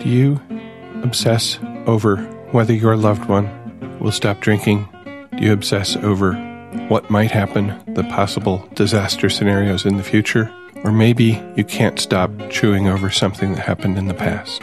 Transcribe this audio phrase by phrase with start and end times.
[0.00, 0.40] Do you
[1.02, 2.18] obsess over
[2.52, 3.48] whether your loved one
[3.98, 4.88] will stop drinking?
[5.36, 6.34] Do you obsess over
[6.86, 10.54] what might happen, the possible disaster scenarios in the future?
[10.84, 14.62] Or maybe you can't stop chewing over something that happened in the past.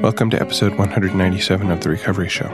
[0.00, 2.48] Welcome to episode 197 of The Recovery Show.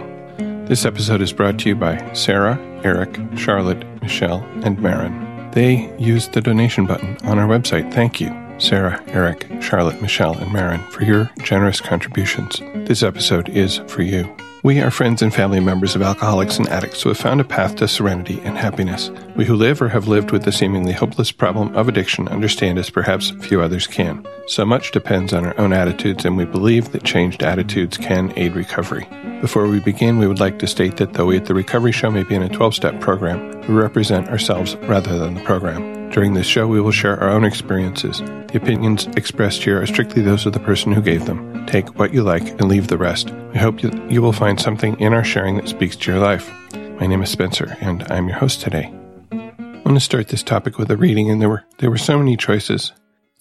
[0.67, 5.51] This episode is brought to you by Sarah, Eric, Charlotte, Michelle, and Marin.
[5.53, 7.95] They used the donation button on our website.
[7.95, 8.42] Thank you.
[8.63, 12.61] Sarah, Eric, Charlotte, Michelle, and Marin for your generous contributions.
[12.87, 14.35] This episode is for you.
[14.63, 17.75] We are friends and family members of alcoholics and addicts who have found a path
[17.77, 19.11] to serenity and happiness.
[19.35, 22.89] We who live or have lived with the seemingly hopeless problem of addiction understand as
[22.89, 24.25] perhaps few others can.
[24.47, 28.55] So much depends on our own attitudes, and we believe that changed attitudes can aid
[28.55, 29.09] recovery.
[29.41, 32.13] Before we begin, we would like to state that though we at the Recovery Show
[32.13, 36.02] may be in a 12 step program, we represent ourselves rather than the program.
[36.13, 38.19] During this show, we will share our own experiences.
[38.19, 41.65] The opinions expressed here are strictly those of the person who gave them.
[41.65, 43.31] Take what you like and leave the rest.
[43.31, 46.53] We hope you, you will find something in our sharing that speaks to your life.
[47.01, 48.93] My name is Spencer, and I'm your host today.
[49.33, 52.19] I want to start this topic with a reading, and there were there were so
[52.19, 52.93] many choices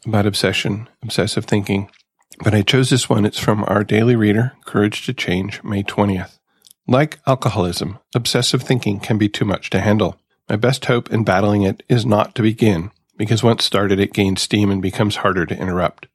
[0.06, 1.91] about obsession, obsessive thinking,
[2.41, 3.25] but I chose this one.
[3.25, 6.39] It's from our daily reader, Courage to Change, May 20th.
[6.88, 10.20] Like alcoholism, obsessive thinking can be too much to handle.
[10.52, 14.41] My best hope in battling it is not to begin, because once started, it gains
[14.41, 16.07] steam and becomes harder to interrupt.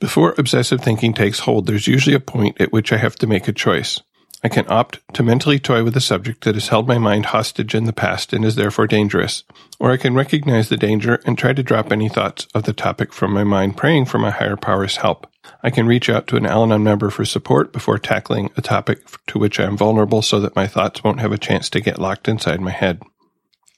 [0.00, 3.46] Before obsessive thinking takes hold, there's usually a point at which I have to make
[3.46, 4.02] a choice.
[4.42, 7.72] I can opt to mentally toy with a subject that has held my mind hostage
[7.72, 9.44] in the past and is therefore dangerous,
[9.78, 13.12] or I can recognize the danger and try to drop any thoughts of the topic
[13.12, 15.28] from my mind, praying for my higher power's help.
[15.62, 19.06] I can reach out to an Al Anon member for support before tackling a topic
[19.28, 22.00] to which I am vulnerable so that my thoughts won't have a chance to get
[22.00, 23.00] locked inside my head.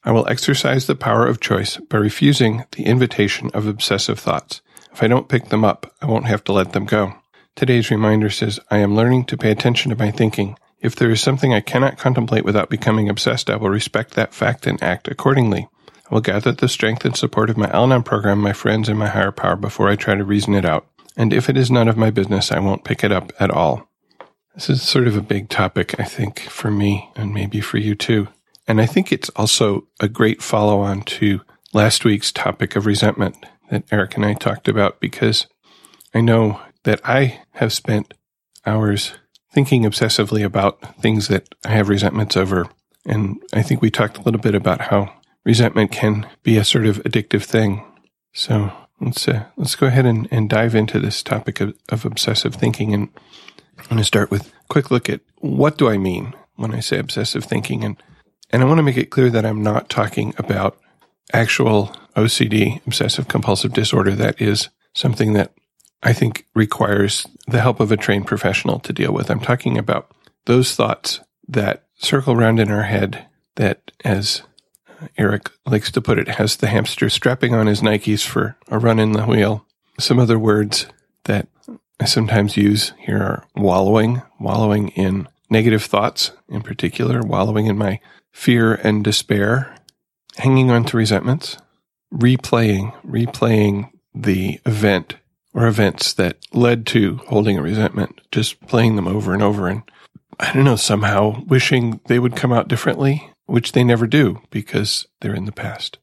[0.07, 4.62] I will exercise the power of choice by refusing the invitation of obsessive thoughts.
[4.93, 7.15] If I don't pick them up, I won't have to let them go.
[7.57, 10.57] Today's reminder says, I am learning to pay attention to my thinking.
[10.81, 14.65] If there is something I cannot contemplate without becoming obsessed, I will respect that fact
[14.69, 15.69] and act accordingly.
[16.09, 19.09] I will gather the strength and support of my Al program, my friends, and my
[19.09, 20.87] higher power before I try to reason it out.
[21.17, 23.91] And if it is none of my business, I won't pick it up at all.
[24.55, 27.97] This is sort of a big topic, I think, for me and maybe for you
[27.97, 28.28] too.
[28.69, 31.41] And I think it's also a great follow on to
[31.72, 33.37] last week's topic of resentment
[33.71, 35.47] that Eric and I talked about because
[36.15, 38.15] I know that I have spent
[38.65, 39.12] hours
[39.53, 42.69] thinking obsessively about things that I have resentments over.
[43.05, 45.12] And I think we talked a little bit about how
[45.44, 47.84] resentment can be a sort of addictive thing.
[48.32, 52.55] So let's uh, let's go ahead and, and dive into this topic of, of obsessive
[52.55, 52.93] thinking.
[52.93, 53.09] And
[53.78, 56.81] I'm going to start with a quick look at what do I mean when I
[56.81, 58.03] say obsessive thinking and
[58.51, 60.79] and I want to make it clear that I'm not talking about
[61.33, 64.12] actual OCD, obsessive compulsive disorder.
[64.12, 65.53] That is something that
[66.03, 69.31] I think requires the help of a trained professional to deal with.
[69.31, 70.11] I'm talking about
[70.45, 74.43] those thoughts that circle around in our head that, as
[75.19, 78.99] Eric likes to put it, has the hamster strapping on his Nikes for a run
[78.99, 79.67] in the wheel.
[79.99, 80.87] Some other words
[81.25, 81.49] that
[81.99, 88.01] I sometimes use here are wallowing, wallowing in negative thoughts in particular, wallowing in my
[88.37, 89.75] fear and despair,
[90.37, 91.57] hanging on to resentments,
[92.13, 95.17] replaying, replaying the event
[95.55, 99.69] or events that led to holding a resentment, just playing them over and over.
[99.69, 99.83] And
[100.39, 105.07] I don't know, somehow wishing they would come out differently, which they never do because
[105.23, 105.99] they're in the past.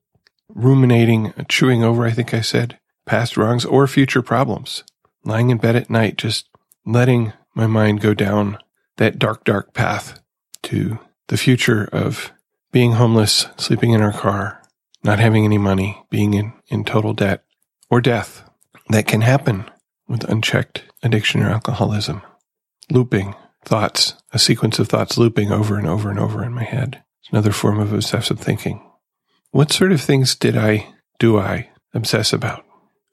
[0.50, 4.84] Ruminating, chewing over, I think I said, past wrongs or future problems.
[5.24, 6.50] Lying in bed at night, just
[6.84, 8.58] letting my mind go down
[8.98, 10.20] that dark, dark path
[10.64, 12.31] to the future of
[12.72, 14.61] being homeless, sleeping in our car,
[15.03, 17.44] not having any money, being in, in total debt,
[17.89, 18.50] or death
[18.89, 19.69] that can happen
[20.07, 22.22] with unchecked addiction or alcoholism.
[22.91, 27.03] Looping thoughts, a sequence of thoughts looping over and over and over in my head.
[27.22, 28.81] It's another form of obsessive thinking.
[29.51, 32.66] What sort of things did I, do I obsess about?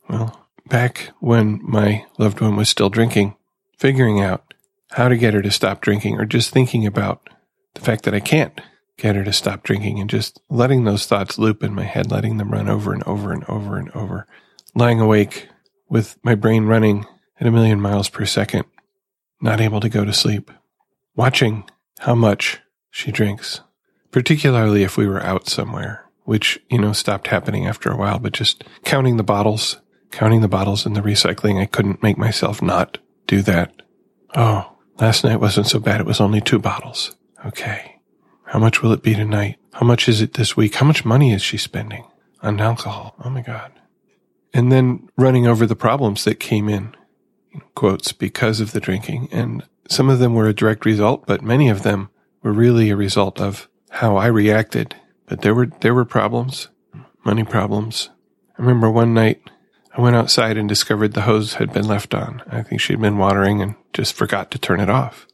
[0.08, 3.36] Well, back when my loved one was still drinking,
[3.76, 4.54] figuring out
[4.92, 7.28] how to get her to stop drinking or just thinking about
[7.74, 8.60] the fact that I can't
[8.96, 12.36] get her to stop drinking and just letting those thoughts loop in my head, letting
[12.36, 14.26] them run over and over and over and over,
[14.74, 15.48] lying awake
[15.88, 17.06] with my brain running
[17.40, 18.64] at a million miles per second,
[19.40, 20.50] not able to go to sleep,
[21.16, 21.64] watching
[22.00, 23.60] how much she drinks,
[24.10, 28.32] particularly if we were out somewhere, which, you know, stopped happening after a while, but
[28.32, 29.80] just counting the bottles,
[30.10, 31.60] counting the bottles in the recycling.
[31.60, 33.72] I couldn't make myself not do that.
[34.34, 36.00] Oh, last night wasn't so bad.
[36.00, 37.16] It was only two bottles.
[37.44, 38.00] Okay.
[38.44, 39.56] How much will it be tonight?
[39.72, 40.74] How much is it this week?
[40.74, 42.06] How much money is she spending
[42.42, 43.14] on alcohol?
[43.24, 43.72] Oh my God.
[44.52, 46.94] And then running over the problems that came in
[47.74, 49.28] quotes because of the drinking.
[49.30, 52.10] And some of them were a direct result, but many of them
[52.42, 54.96] were really a result of how I reacted.
[55.26, 56.68] But there were, there were problems,
[57.24, 58.10] money problems.
[58.58, 59.40] I remember one night
[59.96, 62.42] I went outside and discovered the hose had been left on.
[62.48, 65.26] I think she'd been watering and just forgot to turn it off.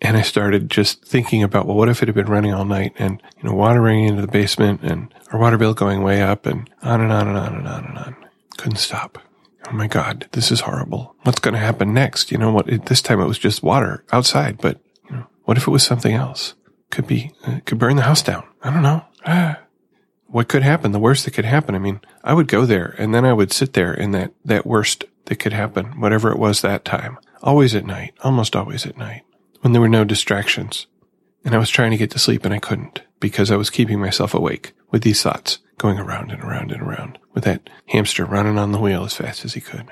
[0.00, 2.92] And I started just thinking about, well, what if it had been running all night
[2.98, 6.46] and, you know, water running into the basement and our water bill going way up
[6.46, 8.16] and on and on and on and on and on.
[8.56, 9.18] Couldn't stop.
[9.66, 11.16] Oh my God, this is horrible.
[11.22, 12.30] What's going to happen next?
[12.30, 12.68] You know what?
[12.68, 15.82] It, this time it was just water outside, but you know, what if it was
[15.82, 16.54] something else?
[16.90, 18.44] Could be, uh, could burn the house down.
[18.62, 19.04] I don't know.
[19.26, 19.60] Ah.
[20.26, 20.92] What could happen?
[20.92, 21.74] The worst that could happen.
[21.74, 24.66] I mean, I would go there and then I would sit there in that, that
[24.66, 27.18] worst that could happen, whatever it was that time.
[27.42, 29.22] Always at night, almost always at night,
[29.64, 30.86] when there were no distractions.
[31.42, 33.98] And I was trying to get to sleep and I couldn't because I was keeping
[33.98, 38.58] myself awake with these thoughts going around and around and around with that hamster running
[38.58, 39.86] on the wheel as fast as he could.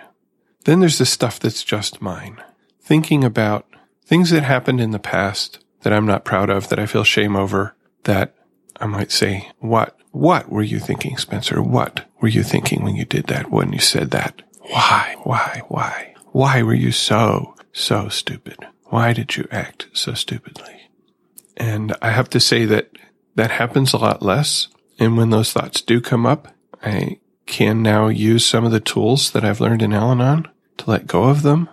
[0.67, 2.37] Then there's the stuff that's just mine.
[2.83, 3.65] Thinking about
[4.05, 7.35] things that happened in the past that I'm not proud of, that I feel shame
[7.35, 7.75] over,
[8.05, 8.35] that
[8.79, 11.63] I might say, what, what were you thinking, Spencer?
[11.63, 14.43] What were you thinking when you did that, when you said that?
[14.61, 16.15] Why, why, why?
[16.33, 18.67] Why were you so, so stupid?
[18.93, 20.91] Why did you act so stupidly?
[21.57, 22.91] And I have to say that
[23.37, 24.69] that happens a lot less.
[24.99, 26.49] And when those thoughts do come up,
[26.83, 30.47] I can now use some of the tools that I've learned in Al Anon
[30.77, 31.71] to let go of them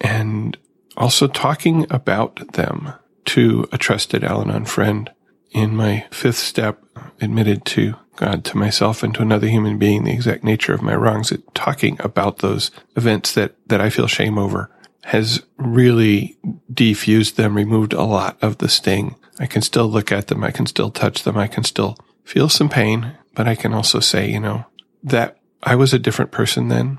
[0.00, 0.56] and
[0.96, 2.92] also talking about them
[3.24, 5.10] to a trusted Al Anon friend.
[5.50, 6.84] In my fifth step,
[7.20, 10.94] admitted to God, to myself and to another human being, the exact nature of my
[10.94, 14.70] wrongs, it, talking about those events that, that I feel shame over
[15.04, 16.38] has really
[16.72, 19.16] defused them, removed a lot of the sting.
[19.38, 20.44] I can still look at them.
[20.44, 21.36] I can still touch them.
[21.36, 24.66] I can still feel some pain, but I can also say, you know,
[25.02, 26.98] that I was a different person then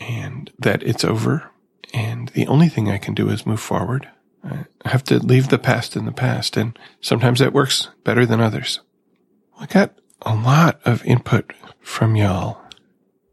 [0.00, 1.50] and that it's over.
[1.92, 4.08] And the only thing I can do is move forward.
[4.42, 6.56] I have to leave the past in the past.
[6.56, 8.80] And sometimes that works better than others.
[9.58, 12.60] I got a lot of input from y'all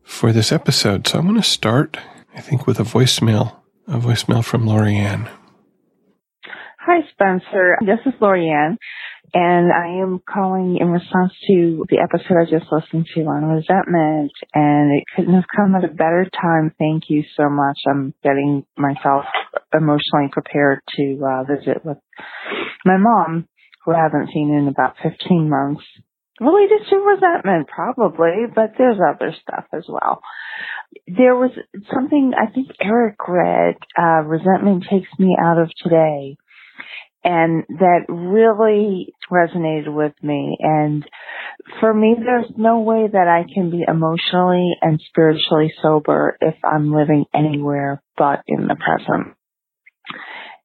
[0.03, 1.07] for this episode.
[1.07, 1.97] So I'm going to start,
[2.35, 3.57] I think, with a voicemail,
[3.91, 5.29] a voicemail from Lorianne.
[6.79, 7.77] Hi, Spencer.
[7.85, 8.77] This is Lorianne
[9.33, 14.31] and I am calling in response to the episode I just listened to on resentment,
[14.53, 16.73] and it couldn't have come at a better time.
[16.77, 17.79] Thank you so much.
[17.87, 19.25] I'm getting myself
[19.73, 21.97] emotionally prepared to uh, visit with
[22.83, 23.47] my mom,
[23.85, 25.83] who I haven't seen in about 15 months.
[26.39, 30.21] Related to resentment, probably, but there's other stuff as well.
[31.07, 31.51] There was
[31.93, 36.37] something I think Eric read, uh, resentment takes me out of today
[37.23, 40.57] and that really resonated with me.
[40.59, 41.05] And
[41.79, 46.93] for me, there's no way that I can be emotionally and spiritually sober if I'm
[46.93, 49.35] living anywhere but in the present.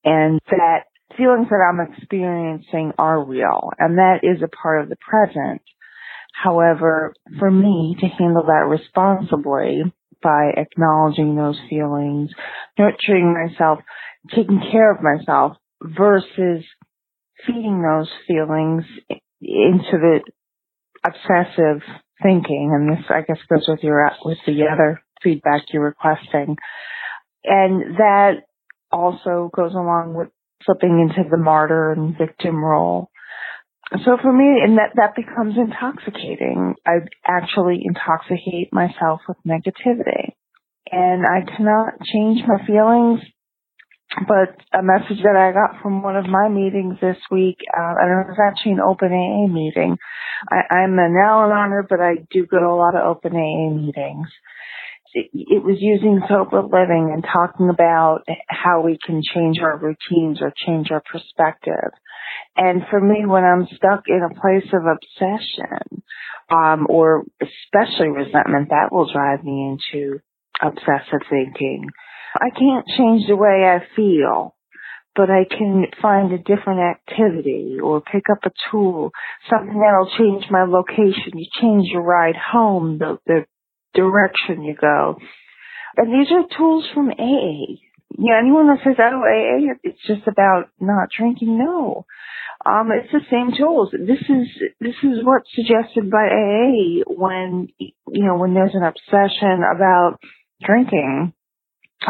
[0.05, 0.85] And that
[1.17, 5.63] feelings that I'm experiencing are real, and that is a part of the present.
[6.33, 9.83] However, for me to handle that responsibly
[10.23, 12.31] by acknowledging those feelings,
[12.79, 13.79] nurturing myself,
[14.35, 16.65] taking care of myself, versus
[17.47, 18.85] feeding those feelings
[19.41, 20.21] into the
[21.05, 21.83] obsessive
[22.23, 22.73] thinking.
[22.75, 26.57] And this, I guess, goes with your, with the other feedback you're requesting.
[27.45, 28.43] And that
[28.91, 30.29] also goes along with
[30.65, 33.11] slipping into the martyr and victim role.
[34.05, 36.75] So for me, and that, that becomes intoxicating.
[36.85, 40.35] I actually intoxicate myself with negativity.
[40.91, 43.21] And I cannot change my feelings
[44.29, 48.11] but a message that I got from one of my meetings this week, uh, and
[48.11, 49.99] it was actually an open AA meeting.
[50.51, 54.29] I, I'm an Al-Anoner, but I do go to a lot of open AA meetings.
[55.19, 60.53] It, was using sober living and talking about how we can change our routines or
[60.67, 61.91] change our perspective.
[62.57, 66.03] And for me, when I'm stuck in a place of obsession,
[66.51, 70.21] um, or especially resentment, that will drive me into
[70.61, 71.89] obsessive thinking
[72.41, 74.55] I can't change the way I feel,
[75.15, 79.11] but I can find a different activity or pick up a tool,
[79.51, 81.33] something that'll change my location.
[81.39, 83.47] You change your ride home, the, the
[83.97, 85.17] direction you go.
[85.97, 87.81] And these are tools from AA.
[88.19, 92.07] Know, anyone that says, oh, AA, it's just about not drinking, no.
[92.65, 93.91] Um, it's the same tools.
[93.93, 94.49] This is,
[94.81, 100.19] this is what's suggested by AA when, you know, when there's an obsession about
[100.63, 101.33] drinking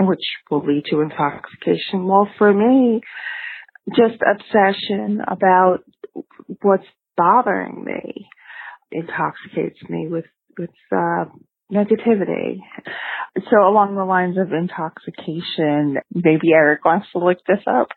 [0.00, 2.06] which will lead to intoxication.
[2.06, 3.00] Well, for me,
[3.90, 5.78] just obsession about
[6.62, 8.28] what's bothering me
[8.92, 10.26] intoxicates me with
[10.58, 11.24] with uh,
[11.72, 12.60] negativity.
[13.50, 17.88] So along the lines of intoxication, maybe Eric wants to look this up.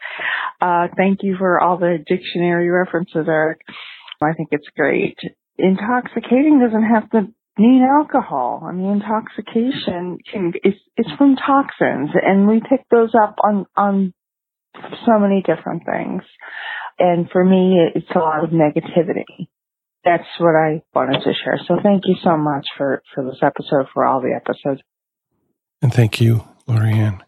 [0.61, 3.61] Uh, thank you for all the dictionary references, Eric.
[4.21, 5.17] I think it's great.
[5.57, 8.63] Intoxicating doesn't have to mean alcohol.
[8.67, 14.13] I mean, intoxication can, is, it's from toxins and we pick those up on, on
[15.05, 16.23] so many different things.
[16.97, 19.47] And for me, it's a lot of negativity.
[20.03, 21.59] That's what I wanted to share.
[21.67, 24.81] So thank you so much for, for this episode, for all the episodes.
[25.81, 27.21] And thank you, Lorianne.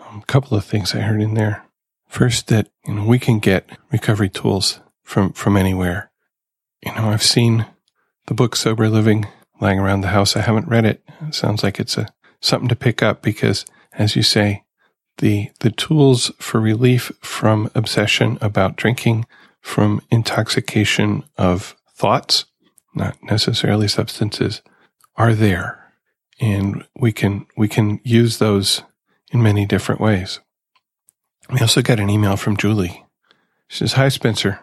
[0.00, 1.64] Um, a couple of things I heard in there.
[2.08, 6.10] First, that you know we can get recovery tools from from anywhere.
[6.82, 7.66] You know, I've seen
[8.26, 9.26] the book Sober Living
[9.60, 10.36] lying around the house.
[10.36, 11.02] I haven't read it.
[11.26, 12.08] It sounds like it's a
[12.40, 13.64] something to pick up because,
[13.94, 14.64] as you say,
[15.18, 19.26] the the tools for relief from obsession about drinking,
[19.60, 22.44] from intoxication of thoughts,
[22.94, 24.62] not necessarily substances,
[25.16, 25.92] are there,
[26.40, 28.82] and we can we can use those
[29.32, 30.40] in many different ways.
[31.50, 33.04] We also got an email from Julie.
[33.68, 34.60] She says, "Hi Spencer.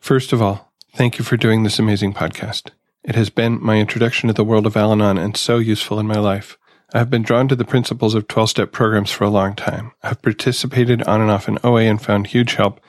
[0.00, 2.70] First of all, thank you for doing this amazing podcast.
[3.04, 6.18] It has been my introduction to the world of Al-Anon and so useful in my
[6.18, 6.58] life."
[6.94, 9.92] I have been drawn to the principles of 12 step programs for a long time.
[10.02, 12.80] I have participated on and off in OA and found huge help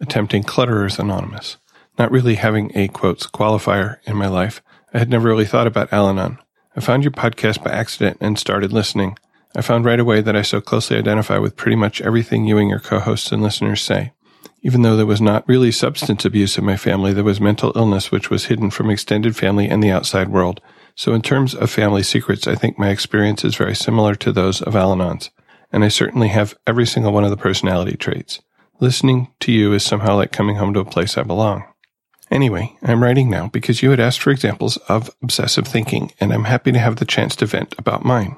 [0.00, 1.58] attempting Clutterers Anonymous.
[1.98, 4.62] Not really having a quotes qualifier in my life,
[4.94, 6.38] I had never really thought about Al Anon.
[6.74, 9.18] I found your podcast by accident and started listening.
[9.54, 12.70] I found right away that I so closely identify with pretty much everything you and
[12.70, 14.12] your co hosts and listeners say.
[14.62, 18.10] Even though there was not really substance abuse in my family, there was mental illness
[18.10, 20.60] which was hidden from extended family and the outside world.
[20.94, 24.62] So in terms of family secrets, I think my experience is very similar to those
[24.62, 25.30] of Al-Anon's,
[25.72, 28.40] and I certainly have every single one of the personality traits.
[28.80, 31.64] Listening to you is somehow like coming home to a place I belong.
[32.32, 36.44] Anyway, I'm writing now because you had asked for examples of obsessive thinking, and I'm
[36.44, 38.36] happy to have the chance to vent about mine.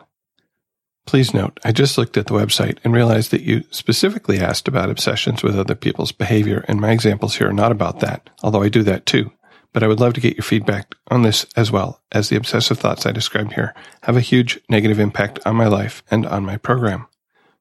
[1.06, 4.90] Please note, I just looked at the website and realized that you specifically asked about
[4.90, 8.68] obsessions with other people's behavior, and my examples here are not about that, although I
[8.68, 9.30] do that too
[9.74, 12.78] but I would love to get your feedback on this as well, as the obsessive
[12.78, 13.74] thoughts I described here
[14.04, 17.08] have a huge negative impact on my life and on my program.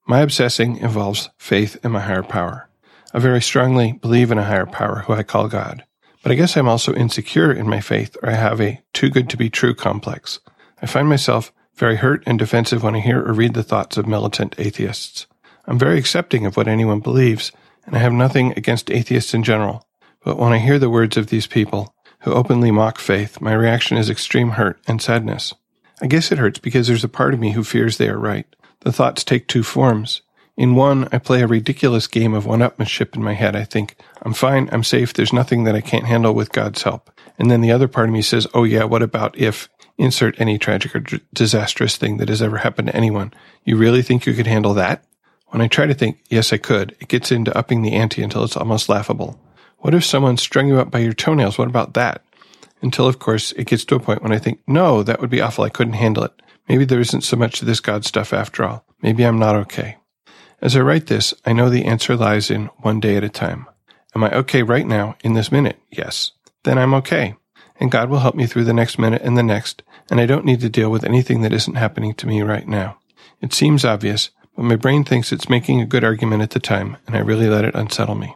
[0.07, 2.69] My obsessing involves faith in my higher power.
[3.13, 5.83] I very strongly believe in a higher power who I call God,
[6.23, 9.29] but I guess I'm also insecure in my faith or I have a too good
[9.29, 10.39] to be true complex.
[10.81, 14.07] I find myself very hurt and defensive when I hear or read the thoughts of
[14.07, 15.27] militant atheists.
[15.65, 17.51] I'm very accepting of what anyone believes,
[17.85, 19.87] and I have nothing against atheists in general.
[20.23, 23.97] But when I hear the words of these people, who openly mock faith, my reaction
[23.97, 25.53] is extreme hurt and sadness.
[26.01, 28.45] I guess it hurts because there's a part of me who fears they are right.
[28.81, 30.21] The thoughts take two forms.
[30.55, 33.55] In one, I play a ridiculous game of one-upmanship in my head.
[33.55, 37.09] I think, I'm fine, I'm safe, there's nothing that I can't handle with God's help.
[37.39, 39.67] And then the other part of me says, oh yeah, what about if,
[39.97, 43.33] insert any tragic or d- disastrous thing that has ever happened to anyone.
[43.63, 45.03] You really think you could handle that?
[45.47, 48.43] When I try to think, yes, I could, it gets into upping the ante until
[48.43, 49.39] it's almost laughable.
[49.79, 51.57] What if someone strung you up by your toenails?
[51.57, 52.23] What about that?
[52.81, 55.41] Until, of course, it gets to a point when I think, no, that would be
[55.41, 55.63] awful.
[55.63, 56.41] I couldn't handle it.
[56.67, 58.85] Maybe there isn't so much to this God stuff after all.
[59.01, 59.97] Maybe I'm not okay.
[60.63, 63.67] As I write this, I know the answer lies in one day at a time.
[64.15, 65.77] Am I okay right now, in this minute?
[65.91, 66.31] Yes.
[66.63, 67.35] Then I'm okay.
[67.81, 70.45] And God will help me through the next minute and the next, and I don't
[70.45, 72.97] need to deal with anything that isn't happening to me right now.
[73.41, 76.95] It seems obvious, but my brain thinks it's making a good argument at the time,
[77.07, 78.33] and I really let it unsettle me.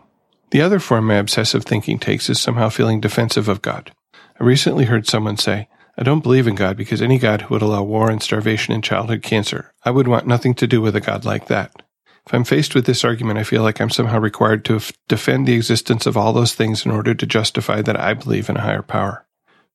[0.52, 3.94] The other form my obsessive thinking takes is somehow feeling defensive of God.
[4.38, 7.62] I recently heard someone say, I don't believe in God because any God who would
[7.62, 11.00] allow war and starvation and childhood cancer, I would want nothing to do with a
[11.00, 11.84] God like that.
[12.28, 15.48] If I'm faced with this argument, I feel like I'm somehow required to f- defend
[15.48, 18.62] the existence of all those things in order to justify that I believe in a
[18.62, 19.26] higher power.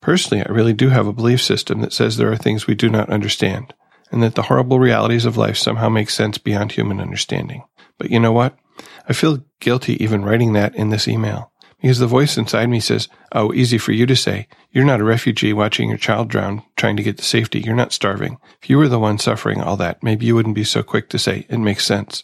[0.02, 2.90] Personally, I really do have a belief system that says there are things we do
[2.90, 3.72] not understand,
[4.10, 7.62] and that the horrible realities of life somehow make sense beyond human understanding.
[7.96, 8.54] But you know what?
[9.08, 13.08] I feel guilty even writing that in this email because the voice inside me says,
[13.32, 14.46] Oh, easy for you to say.
[14.70, 17.60] You're not a refugee watching your child drown, trying to get to safety.
[17.60, 18.38] You're not starving.
[18.62, 21.18] If you were the one suffering all that, maybe you wouldn't be so quick to
[21.18, 22.22] say, It makes sense.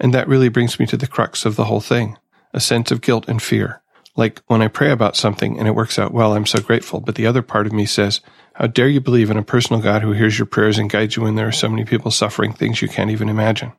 [0.00, 2.16] And that really brings me to the crux of the whole thing
[2.52, 3.80] a sense of guilt and fear.
[4.16, 7.00] Like when I pray about something and it works out well, I'm so grateful.
[7.00, 8.20] But the other part of me says,
[8.54, 11.22] How dare you believe in a personal God who hears your prayers and guides you
[11.22, 13.72] when there are so many people suffering things you can't even imagine?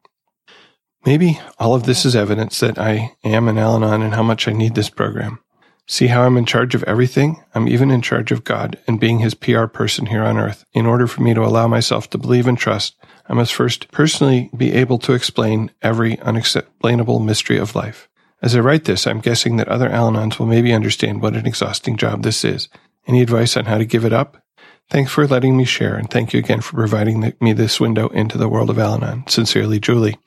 [1.05, 4.47] Maybe all of this is evidence that I am an Al Anon and how much
[4.47, 5.39] I need this program.
[5.87, 7.43] See how I'm in charge of everything?
[7.53, 10.63] I'm even in charge of God and being his PR person here on earth.
[10.73, 12.95] In order for me to allow myself to believe and trust,
[13.31, 18.09] I must first personally be able to explain every unexplainable mystery of life.
[18.41, 21.45] As I write this, I'm guessing that other Al Anons will maybe understand what an
[21.45, 22.67] exhausting job this is.
[23.07, 24.43] Any advice on how to give it up?
[24.89, 28.38] Thanks for letting me share, and thank you again for providing me this window into
[28.38, 29.23] the world of Al Anon.
[29.29, 30.17] Sincerely, Julie.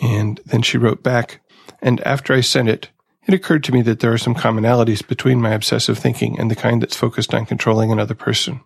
[0.00, 1.40] And then she wrote back,
[1.82, 2.88] and after I sent it,
[3.26, 6.56] it occurred to me that there are some commonalities between my obsessive thinking and the
[6.56, 8.60] kind that's focused on controlling another person.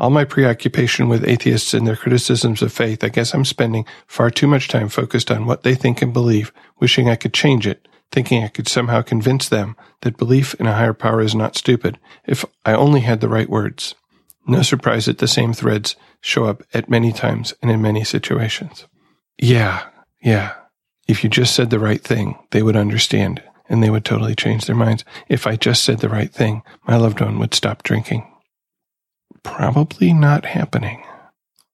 [0.00, 4.30] All my preoccupation with atheists and their criticisms of faith, I guess I'm spending far
[4.30, 7.86] too much time focused on what they think and believe, wishing I could change it,
[8.10, 11.98] thinking I could somehow convince them that belief in a higher power is not stupid
[12.24, 13.94] if I only had the right words.
[14.46, 18.86] No surprise that the same threads show up at many times and in many situations.
[19.36, 19.84] Yeah,
[20.22, 20.54] yeah.
[21.08, 24.64] If you just said the right thing, they would understand and they would totally change
[24.64, 25.04] their minds.
[25.28, 28.26] If I just said the right thing, my loved one would stop drinking
[29.42, 31.04] probably not happening.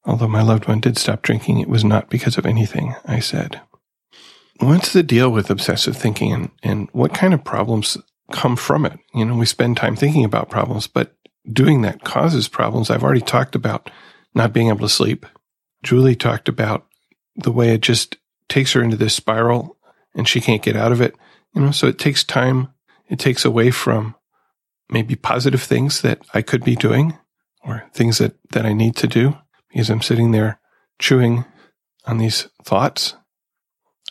[0.04, 3.60] Although my loved one did stop drinking, it was not because of anything I said.
[4.58, 7.98] What's the deal with obsessive thinking and, and what kind of problems
[8.32, 8.98] come from it?
[9.14, 11.14] You know, we spend time thinking about problems, but
[11.52, 12.88] doing that causes problems.
[12.88, 13.90] I've already talked about
[14.34, 15.26] not being able to sleep.
[15.82, 16.86] Julie talked about
[17.34, 18.16] the way it just
[18.48, 19.76] takes her into this spiral
[20.14, 21.14] and she can't get out of it.
[21.54, 22.68] You know, so it takes time.
[23.08, 24.14] It takes away from
[24.90, 27.18] maybe positive things that I could be doing
[27.66, 29.36] or things that, that I need to do
[29.68, 30.60] because I'm sitting there
[30.98, 31.44] chewing
[32.06, 33.14] on these thoughts,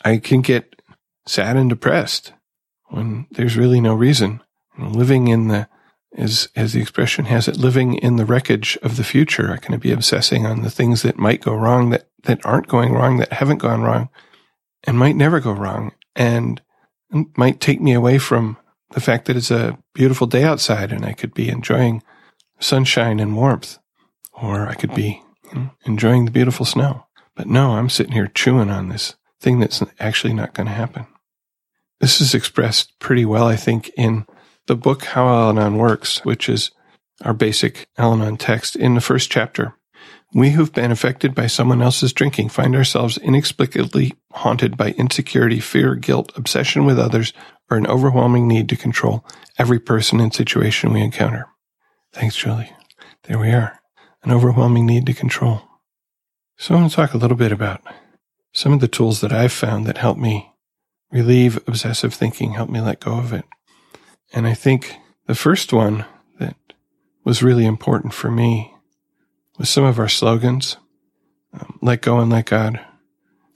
[0.04, 0.80] I can get
[1.26, 2.32] sad and depressed
[2.88, 4.42] when there's really no reason.
[4.78, 5.68] Living in the,
[6.16, 9.50] as, as the expression has it, living in the wreckage of the future.
[9.50, 12.92] I can be obsessing on the things that might go wrong, that, that aren't going
[12.92, 14.10] wrong, that haven't gone wrong,
[14.84, 16.60] and might never go wrong, and
[17.36, 18.58] might take me away from
[18.90, 22.02] the fact that it's a beautiful day outside and I could be enjoying
[22.58, 23.78] sunshine and warmth,
[24.32, 25.22] or I could be
[25.84, 27.06] enjoying the beautiful snow.
[27.34, 31.06] But no, I'm sitting here chewing on this thing that's actually not going to happen.
[32.00, 34.26] This is expressed pretty well, I think, in
[34.66, 36.70] the book How Al Anon Works, which is
[37.24, 39.74] our basic Al Anon text in the first chapter.
[40.34, 45.94] We who've been affected by someone else's drinking find ourselves inexplicably haunted by insecurity, fear,
[45.94, 47.32] guilt, obsession with others,
[47.70, 49.24] or an overwhelming need to control
[49.58, 51.46] every person and situation we encounter.
[52.16, 52.72] Thanks, Julie.
[53.24, 53.78] There we are.
[54.22, 55.60] An overwhelming need to control.
[56.56, 57.82] So I'm going to talk a little bit about
[58.54, 60.50] some of the tools that I've found that help me
[61.10, 63.44] relieve obsessive thinking, help me let go of it.
[64.32, 66.06] And I think the first one
[66.38, 66.56] that
[67.22, 68.72] was really important for me
[69.58, 70.78] was some of our slogans.
[71.52, 72.80] Um, let go and let God.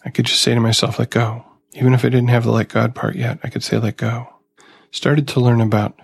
[0.04, 1.46] I could just say to myself, let go.
[1.72, 4.28] Even if I didn't have the let God part yet, I could say let go.
[4.90, 5.98] Started to learn about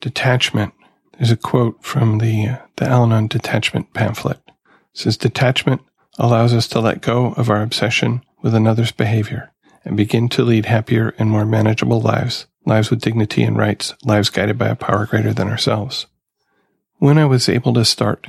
[0.00, 0.72] detachment
[1.20, 4.40] there's a quote from the, uh, the Al Anon detachment pamphlet.
[4.48, 4.54] It
[4.94, 5.82] says, detachment
[6.18, 9.52] allows us to let go of our obsession with another's behavior
[9.84, 14.30] and begin to lead happier and more manageable lives, lives with dignity and rights, lives
[14.30, 16.06] guided by a power greater than ourselves.
[16.96, 18.28] When I was able to start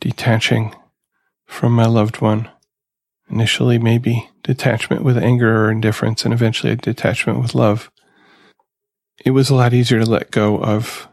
[0.00, 0.74] detaching
[1.46, 2.48] from my loved one,
[3.30, 7.92] initially maybe detachment with anger or indifference, and eventually a detachment with love,
[9.24, 11.08] it was a lot easier to let go of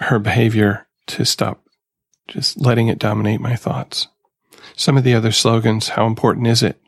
[0.00, 1.62] her behavior to stop
[2.28, 4.08] just letting it dominate my thoughts.
[4.76, 6.80] Some of the other slogans, how important is it?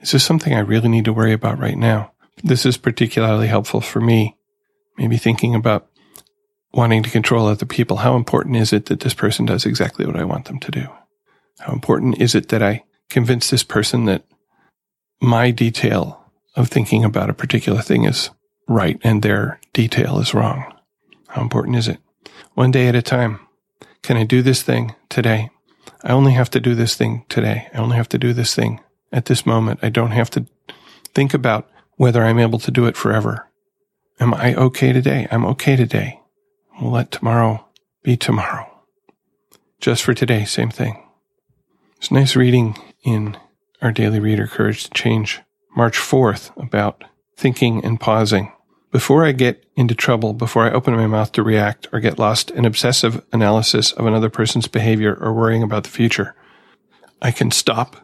[0.00, 2.12] Is this something I really need to worry about right now?
[2.42, 4.36] This is particularly helpful for me.
[4.98, 5.88] Maybe thinking about
[6.72, 7.98] wanting to control other people.
[7.98, 10.88] How important is it that this person does exactly what I want them to do?
[11.58, 14.24] How important is it that I convince this person that
[15.20, 16.24] my detail
[16.56, 18.30] of thinking about a particular thing is
[18.68, 20.72] right and their detail is wrong?
[21.28, 21.98] How important is it?
[22.54, 23.40] One day at a time.
[24.02, 25.50] Can I do this thing today?
[26.02, 27.68] I only have to do this thing today.
[27.72, 28.80] I only have to do this thing
[29.12, 29.80] at this moment.
[29.82, 30.46] I don't have to
[31.14, 33.48] think about whether I'm able to do it forever.
[34.20, 35.28] Am I okay today?
[35.30, 36.20] I'm okay today.
[36.80, 37.66] We'll let tomorrow
[38.02, 38.68] be tomorrow.
[39.80, 41.02] Just for today, same thing.
[41.96, 43.36] It's nice reading in
[43.80, 45.40] our daily reader, Courage to Change,
[45.76, 47.04] March 4th, about
[47.36, 48.52] thinking and pausing.
[48.92, 52.50] Before I get into trouble, before I open my mouth to react or get lost
[52.50, 56.34] in obsessive analysis of another person's behavior or worrying about the future,
[57.22, 57.96] I can stop.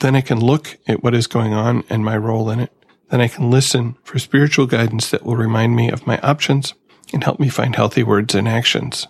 [0.00, 2.72] Then I can look at what is going on and my role in it.
[3.10, 6.74] Then I can listen for spiritual guidance that will remind me of my options
[7.12, 9.06] and help me find healthy words and actions.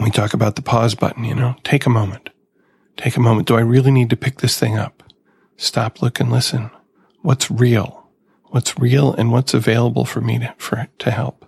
[0.00, 2.30] We talk about the pause button, you know, take a moment.
[2.96, 3.46] Take a moment.
[3.46, 5.04] Do I really need to pick this thing up?
[5.56, 6.70] Stop, look, and listen.
[7.22, 8.03] What's real?
[8.54, 11.44] What's real and what's available for me to, for, to help.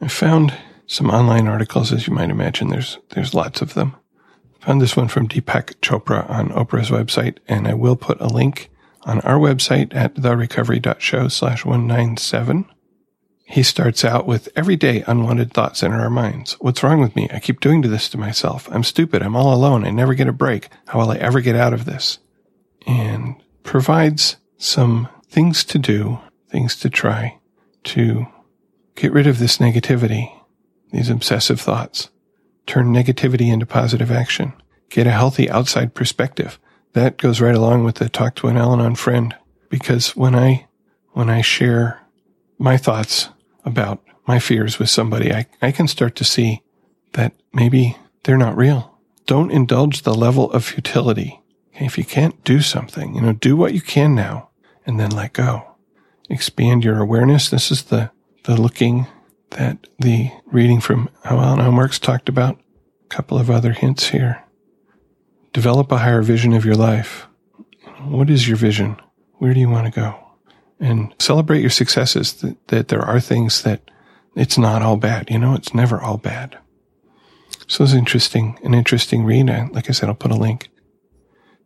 [0.00, 0.56] I found
[0.86, 2.68] some online articles, as you might imagine.
[2.68, 3.96] There's, there's lots of them.
[4.62, 8.28] I found this one from Deepak Chopra on Oprah's website, and I will put a
[8.28, 8.70] link
[9.02, 12.66] on our website at therecovery.show slash 197.
[13.46, 16.52] he starts out with everyday unwanted thoughts enter our minds.
[16.60, 17.28] What's wrong with me?
[17.32, 18.68] I keep doing this to myself.
[18.70, 19.20] I'm stupid.
[19.20, 19.84] I'm all alone.
[19.84, 20.68] I never get a break.
[20.86, 22.20] How will I ever get out of this?
[22.86, 27.38] And provides some things to do, things to try
[27.84, 28.26] to
[28.94, 30.32] get rid of this negativity,
[30.92, 32.10] these obsessive thoughts,
[32.66, 34.52] turn negativity into positive action,
[34.90, 36.58] get a healthy outside perspective.
[36.94, 39.34] That goes right along with the talk to an Al-Anon friend
[39.68, 40.66] because when I,
[41.12, 42.00] when I share
[42.58, 43.28] my thoughts
[43.64, 46.62] about my fears with somebody, I, I can start to see
[47.12, 48.98] that maybe they're not real.
[49.26, 51.40] Don't indulge the level of futility.
[51.74, 54.50] If you can't do something, you know, do what you can now
[54.86, 55.65] and then let go.
[56.28, 57.50] Expand your awareness.
[57.50, 58.10] This is the,
[58.44, 59.06] the looking
[59.50, 62.58] that the reading from How Al Works talked about.
[63.04, 64.42] A couple of other hints here.
[65.52, 67.28] Develop a higher vision of your life.
[68.02, 68.96] What is your vision?
[69.34, 70.18] Where do you want to go?
[70.80, 73.90] And celebrate your successes, that, that there are things that
[74.34, 75.30] it's not all bad.
[75.30, 76.58] You know, it's never all bad.
[77.66, 79.48] So it's interesting, an interesting read.
[79.72, 80.68] Like I said, I'll put a link.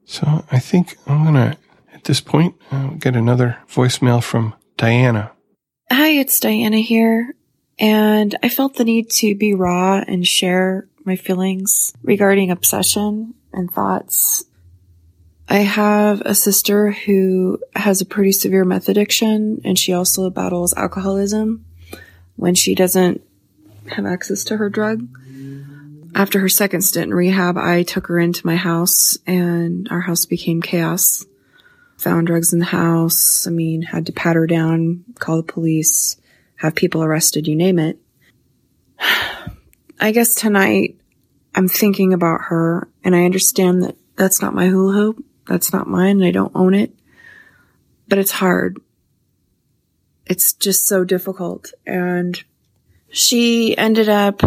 [0.05, 1.57] So I think I'm going to,
[2.01, 5.33] at this point, uh, get another voicemail from Diana.
[5.93, 7.35] Hi, it's Diana here.
[7.79, 13.71] And I felt the need to be raw and share my feelings regarding obsession and
[13.71, 14.45] thoughts.
[15.47, 20.73] I have a sister who has a pretty severe meth addiction and she also battles
[20.75, 21.67] alcoholism
[22.37, 23.21] when she doesn't
[23.91, 25.07] have access to her drug.
[26.15, 30.25] After her second stint in rehab, I took her into my house and our house
[30.25, 31.27] became chaos.
[32.01, 33.47] Found drugs in the house.
[33.47, 36.17] I mean, had to pat her down, call the police,
[36.57, 37.99] have people arrested, you name it.
[40.01, 40.97] I guess tonight
[41.55, 45.25] I'm thinking about her and I understand that that's not my hula hoop.
[45.47, 46.17] That's not mine.
[46.17, 46.95] and I don't own it,
[48.09, 48.81] but it's hard.
[50.25, 51.71] It's just so difficult.
[51.87, 52.43] And
[53.11, 54.41] she ended up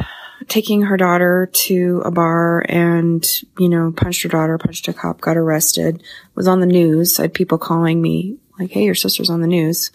[0.47, 3.25] taking her daughter to a bar and,
[3.57, 6.03] you know, punched her daughter, punched a cop, got arrested,
[6.35, 7.19] was on the news.
[7.19, 9.91] I had people calling me like, Hey, your sister's on the news.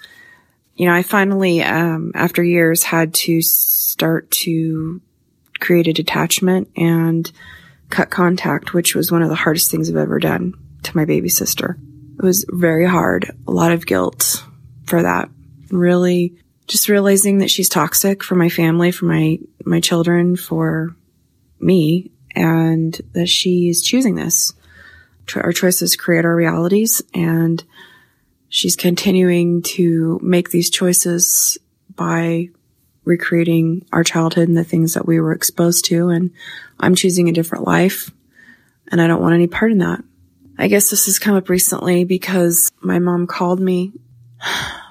[0.75, 5.01] You know, I finally, um, after years had to start to
[5.59, 7.31] create a detachment and
[7.91, 11.29] cut contact, which was one of the hardest things I've ever done to my baby
[11.29, 11.77] sister.
[12.19, 13.37] It was very hard.
[13.47, 14.45] A lot of guilt
[14.87, 15.31] for that.
[15.71, 16.35] Really
[16.69, 20.95] just realizing that she's toxic for my family, for my, my children, for
[21.59, 24.53] me, and that she's choosing this.
[25.35, 27.63] Our choices create our realities and
[28.49, 31.59] she's continuing to make these choices
[31.95, 32.49] by
[33.05, 36.09] recreating our childhood and the things that we were exposed to.
[36.09, 36.31] And
[36.79, 38.11] I'm choosing a different life
[38.91, 40.03] and I don't want any part in that.
[40.59, 43.93] I guess this has come up recently because my mom called me.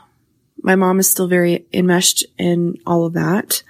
[0.68, 3.64] My mom is still very enmeshed in all of that,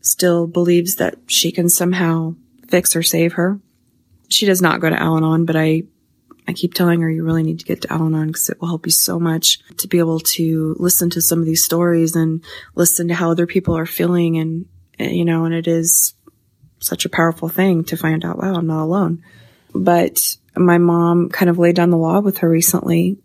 [0.00, 2.34] still believes that she can somehow
[2.66, 3.60] fix or save her.
[4.30, 5.82] She does not go to Al Anon, but I
[6.48, 8.68] I keep telling her you really need to get to Al Anon because it will
[8.68, 12.42] help you so much to be able to listen to some of these stories and
[12.74, 14.64] listen to how other people are feeling and,
[14.98, 16.14] you know, and it is
[16.78, 19.22] such a powerful thing to find out, wow, I'm not alone.
[19.74, 23.18] But my mom kind of laid down the law with her recently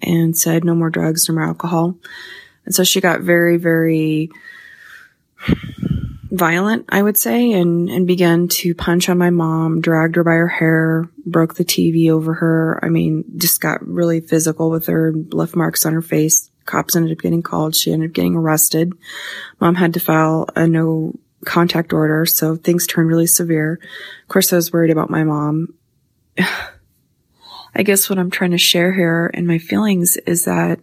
[0.00, 1.98] and said no more drugs, no more alcohol.
[2.64, 4.30] And so she got very, very
[6.30, 10.32] violent, I would say, and, and began to punch on my mom, dragged her by
[10.32, 12.80] her hair, broke the TV over her.
[12.82, 16.50] I mean, just got really physical with her, left marks on her face.
[16.64, 17.76] Cops ended up getting called.
[17.76, 18.92] She ended up getting arrested.
[19.60, 22.24] Mom had to file a no contact order.
[22.24, 23.80] So things turned really severe.
[24.22, 25.74] Of course, I was worried about my mom.
[27.74, 30.78] I guess what I'm trying to share here and my feelings is that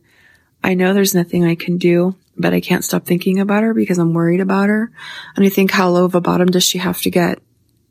[0.64, 3.98] I know there's nothing I can do but I can't stop thinking about her because
[3.98, 4.92] I'm worried about her.
[5.36, 7.40] And I think how low of a bottom does she have to get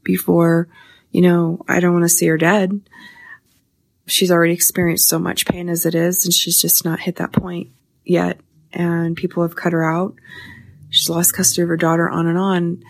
[0.02, 0.68] before,
[1.12, 2.80] you know, I don't want to see her dead.
[4.06, 7.32] She's already experienced so much pain as it is, and she's just not hit that
[7.32, 7.68] point
[8.04, 8.40] yet.
[8.72, 10.14] And people have cut her out.
[10.88, 12.82] She's lost custody of her daughter on and on.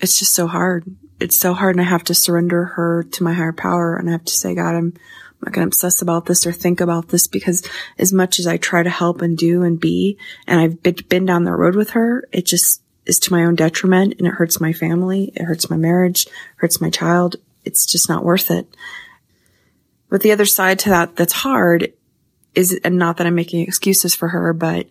[0.00, 0.84] It's just so hard.
[1.18, 1.74] It's so hard.
[1.74, 3.96] And I have to surrender her to my higher power.
[3.96, 4.94] And I have to say, God, I'm,
[5.42, 7.66] I'm not going to obsess about this or think about this because
[7.98, 11.42] as much as I try to help and do and be, and I've been down
[11.42, 14.72] the road with her, it just is to my own detriment and it hurts my
[14.72, 15.32] family.
[15.34, 17.36] It hurts my marriage, hurts my child.
[17.64, 18.68] It's just not worth it.
[20.08, 21.92] But the other side to that that's hard
[22.54, 24.86] is, and not that I'm making excuses for her, but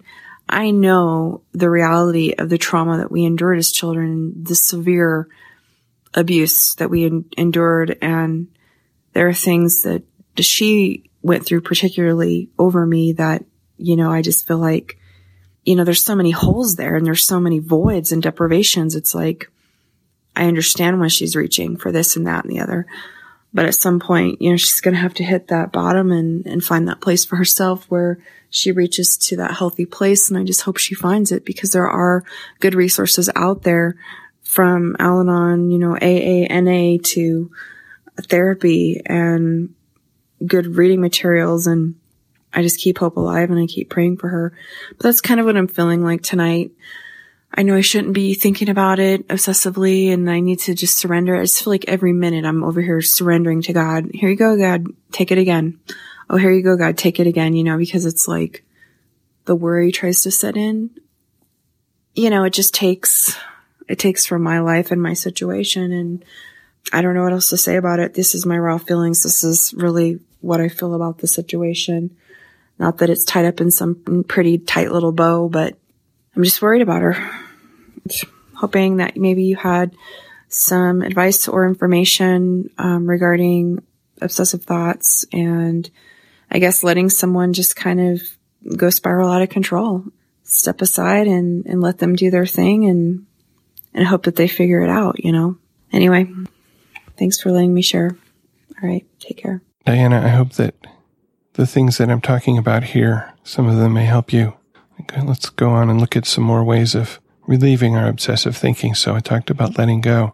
[0.50, 5.30] I know the reality of the trauma that we endured as children, the severe
[6.14, 7.06] abuse that we
[7.38, 7.98] endured.
[8.02, 8.48] And
[9.14, 10.04] there are things that
[10.40, 13.46] she went through particularly over me that,
[13.78, 14.98] you know, I just feel like
[15.64, 18.96] you know, there's so many holes there and there's so many voids and deprivations.
[18.96, 19.50] It's like,
[20.36, 22.88] I understand when she's reaching for this and that and the other.
[23.54, 26.46] But at some point, you know, she's going to have to hit that bottom and,
[26.48, 28.18] and find that place for herself where
[28.50, 30.30] she reaches to that healthy place.
[30.30, 32.24] And I just hope she finds it because there are
[32.60, 33.98] good resources out there
[34.42, 37.52] from Al Anon, you know, AANA to
[38.22, 39.76] therapy and
[40.46, 41.68] good reading materials.
[41.68, 41.96] And
[42.54, 44.54] I just keep hope alive and I keep praying for her.
[44.90, 46.72] But that's kind of what I'm feeling like tonight.
[47.54, 51.36] I know I shouldn't be thinking about it obsessively and I need to just surrender.
[51.36, 54.10] I just feel like every minute I'm over here surrendering to God.
[54.14, 54.88] Here you go, God.
[55.12, 55.80] Take it again.
[56.30, 56.98] Oh, here you go, God.
[56.98, 58.64] Take it again, you know, because it's like
[59.46, 60.92] the worry tries to set in.
[62.16, 63.36] You know, it just takes,
[63.90, 65.92] it takes from my life and my situation.
[65.92, 66.24] And
[66.94, 68.14] I don't know what else to say about it.
[68.14, 69.24] This is my raw feelings.
[69.24, 72.16] This is really what I feel about the situation.
[72.80, 75.78] Not that it's tied up in some pretty tight little bow, but
[76.36, 77.32] I'm just worried about her.
[78.56, 79.96] Hoping that maybe you had
[80.48, 83.84] some advice or information um, regarding
[84.22, 85.90] obsessive thoughts and
[86.52, 88.22] I guess letting someone just kind of
[88.76, 90.04] go spiral out of control.
[90.44, 93.26] Step aside and, and let them do their thing and
[93.94, 95.58] and hope that they figure it out, you know.
[95.92, 96.30] Anyway,
[97.18, 98.16] thanks for letting me share.
[98.82, 99.62] All right, take care.
[99.86, 100.76] Diana, I hope that
[101.54, 104.54] the things that I'm talking about here, some of them may help you.
[105.02, 108.94] Okay, let's go on and look at some more ways of relieving our obsessive thinking.
[108.94, 110.34] So I talked about letting go.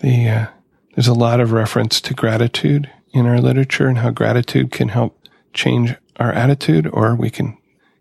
[0.00, 0.46] The uh,
[0.94, 5.18] there's a lot of reference to gratitude in our literature and how gratitude can help
[5.54, 7.56] change our attitude, or we can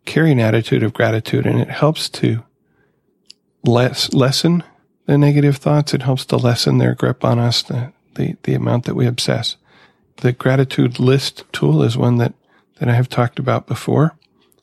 [0.06, 2.44] carry an attitude of gratitude, and it helps to
[3.64, 4.64] less lessen
[5.06, 5.94] the negative thoughts.
[5.94, 9.56] It helps to lessen their grip on us, the the, the amount that we obsess.
[10.18, 12.34] The gratitude list tool is one that
[12.80, 14.16] that I have talked about before.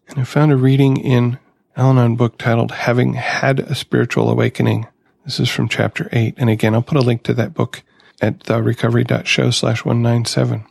[0.09, 1.39] And I found a reading in
[1.77, 4.87] Al book titled Having Had a Spiritual Awakening.
[5.25, 6.35] This is from chapter 8.
[6.39, 7.83] And again, I'll put a link to that book
[8.21, 10.65] at therecovery.show slash 197.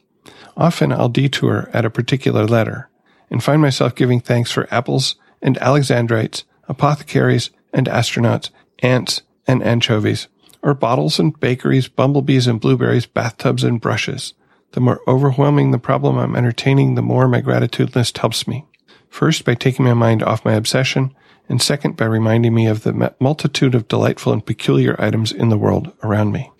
[0.56, 2.89] Often I'll detour at a particular letter
[3.30, 10.28] and find myself giving thanks for apples and alexandrites, apothecaries and astronauts, ants and anchovies,
[10.62, 14.34] or bottles and bakeries, bumblebees and blueberries, bathtubs and brushes.
[14.73, 18.65] The more overwhelming the problem I'm entertaining, the more my gratitude list helps me.
[19.07, 21.13] First, by taking my mind off my obsession,
[21.47, 25.57] and second, by reminding me of the multitude of delightful and peculiar items in the
[25.57, 26.51] world around me.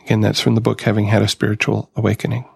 [0.00, 2.48] Again, that's from the book Having Had a Spiritual Awakening.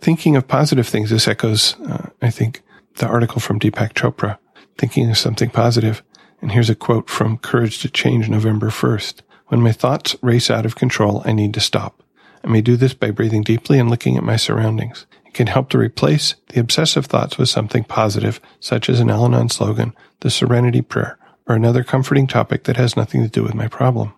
[0.00, 2.62] Thinking of positive things, this echoes, uh, I think,
[2.94, 4.38] the article from Deepak Chopra,
[4.78, 6.02] thinking of something positive.
[6.40, 9.20] And here's a quote from Courage to Change, November 1st.
[9.48, 11.97] When my thoughts race out of control, I need to stop.
[12.44, 15.06] I may do this by breathing deeply and looking at my surroundings.
[15.26, 19.26] It can help to replace the obsessive thoughts with something positive, such as an Al
[19.26, 23.54] Anon slogan, the Serenity Prayer, or another comforting topic that has nothing to do with
[23.54, 24.12] my problem.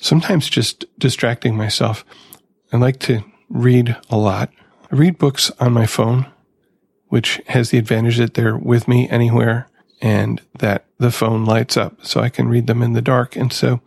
[0.00, 2.04] Sometimes just distracting myself.
[2.72, 4.50] I like to read a lot.
[4.90, 6.26] I read books on my phone,
[7.08, 9.68] which has the advantage that they're with me anywhere
[10.00, 13.36] and that the phone lights up so I can read them in the dark.
[13.36, 13.80] And so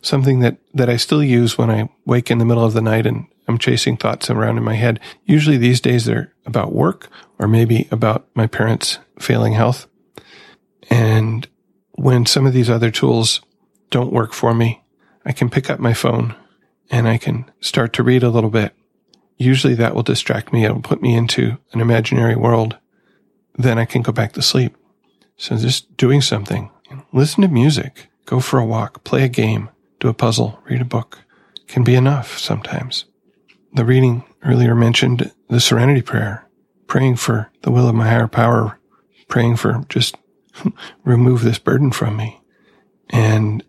[0.00, 3.06] something that, that I still use when I wake in the middle of the night
[3.06, 5.00] and I'm chasing thoughts around in my head.
[5.24, 9.86] Usually these days they're about work or maybe about my parents' failing health.
[10.90, 11.48] And
[11.92, 13.42] when some of these other tools
[13.90, 14.82] don't work for me,
[15.24, 16.34] I can pick up my phone
[16.90, 18.74] and I can start to read a little bit.
[19.36, 20.64] Usually that will distract me.
[20.64, 22.76] It'll put me into an imaginary world.
[23.56, 24.76] Then I can go back to sleep.
[25.36, 26.70] So just doing something,
[27.12, 29.70] listen to music, go for a walk, play a game,
[30.02, 31.20] do a puzzle, read a book
[31.66, 33.06] can be enough sometimes
[33.74, 36.46] the reading earlier mentioned the serenity prayer,
[36.86, 38.78] praying for the will of my higher power,
[39.28, 40.16] praying for just
[41.04, 42.40] remove this burden from me.
[43.10, 43.64] And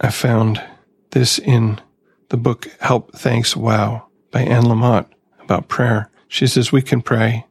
[0.00, 0.62] I found
[1.10, 1.80] this in
[2.28, 5.06] the book Help, Thanks, Wow by Anne Lamott
[5.40, 6.10] about prayer.
[6.28, 7.46] She says, we can pray,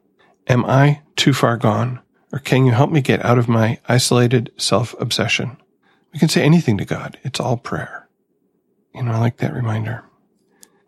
[0.46, 2.00] am I too far gone?
[2.32, 5.56] Or can you help me get out of my isolated self obsession?
[6.12, 7.18] We can say anything to God.
[7.22, 7.97] It's all prayer.
[8.94, 10.04] You know, I like that reminder.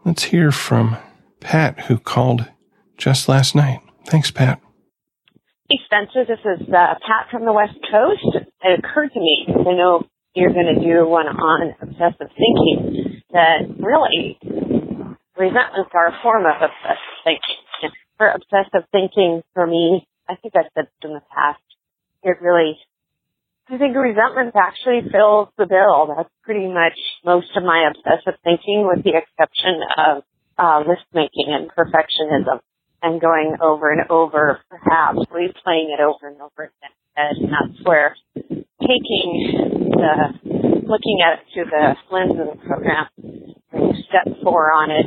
[0.04, 0.96] Let's hear from
[1.40, 2.48] Pat, who called
[2.96, 3.80] just last night.
[4.06, 4.60] Thanks, Pat.
[5.68, 6.24] Hey, Spencer.
[6.26, 8.46] This is uh, Pat from the West Coast.
[8.62, 13.68] It occurred to me, I know you're going to do one on obsessive thinking, that
[13.78, 14.38] really
[15.36, 17.56] resentments are a form of obsessive thinking.
[18.18, 21.62] For obsessive thinking, for me, I think I've said in the past,
[22.22, 22.76] it really,
[23.70, 26.14] I think resentment actually fills the bill.
[26.16, 30.22] That's pretty much most of my obsessive thinking with the exception of
[30.59, 32.61] uh, list making and perfectionism.
[33.02, 36.92] and going over and over, perhaps replaying it over and over again.
[37.16, 40.35] And that's where taking the,
[40.87, 43.06] looking at it through the lens of the program,
[44.09, 45.06] step four on it,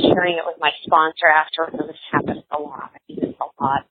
[0.00, 2.90] sharing it with my sponsor after this happens a lot.
[2.94, 3.86] I mean, it's a lot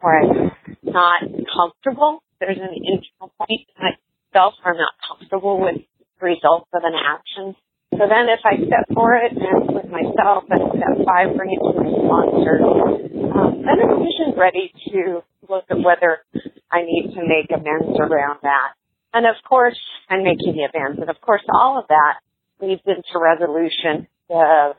[0.00, 0.50] where I'm
[0.92, 2.22] not comfortable.
[2.40, 5.82] There's an internal point myself where I'm not comfortable with
[6.20, 7.56] the results of an action.
[7.92, 11.62] So then if I step four it and with myself and step five, bring it
[11.64, 12.54] to my sponsor,
[13.32, 16.20] um, then I'm usually ready to look at whether
[16.70, 18.76] I need to make amends around that.
[19.14, 19.78] And of course,
[20.10, 21.00] I'm making the amends.
[21.00, 22.20] And of course, all of that
[22.60, 24.76] leads into resolution of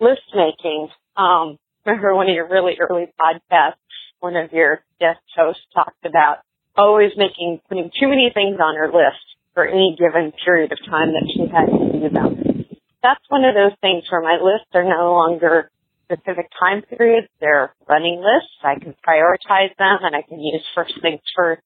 [0.00, 0.88] list making.
[1.16, 3.80] Um, remember one of your really early podcasts,
[4.20, 6.38] one of your guest hosts talked about
[6.76, 9.22] always making, putting too many things on her list
[9.54, 12.66] for any given period of time that she had to do them.
[13.02, 15.70] That's one of those things where my lists are no longer
[16.04, 17.28] specific time periods.
[17.40, 18.54] They're running lists.
[18.62, 21.62] I can prioritize them and I can use first things first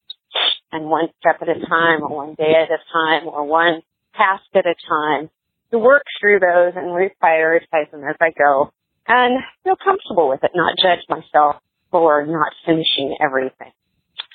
[0.71, 3.81] and one step at a time or one day at a time or one
[4.15, 5.29] task at a time
[5.71, 8.71] to work through those and reprioritize them as I go
[9.07, 11.57] and feel comfortable with it, not judge myself
[11.93, 13.69] for not finishing everything.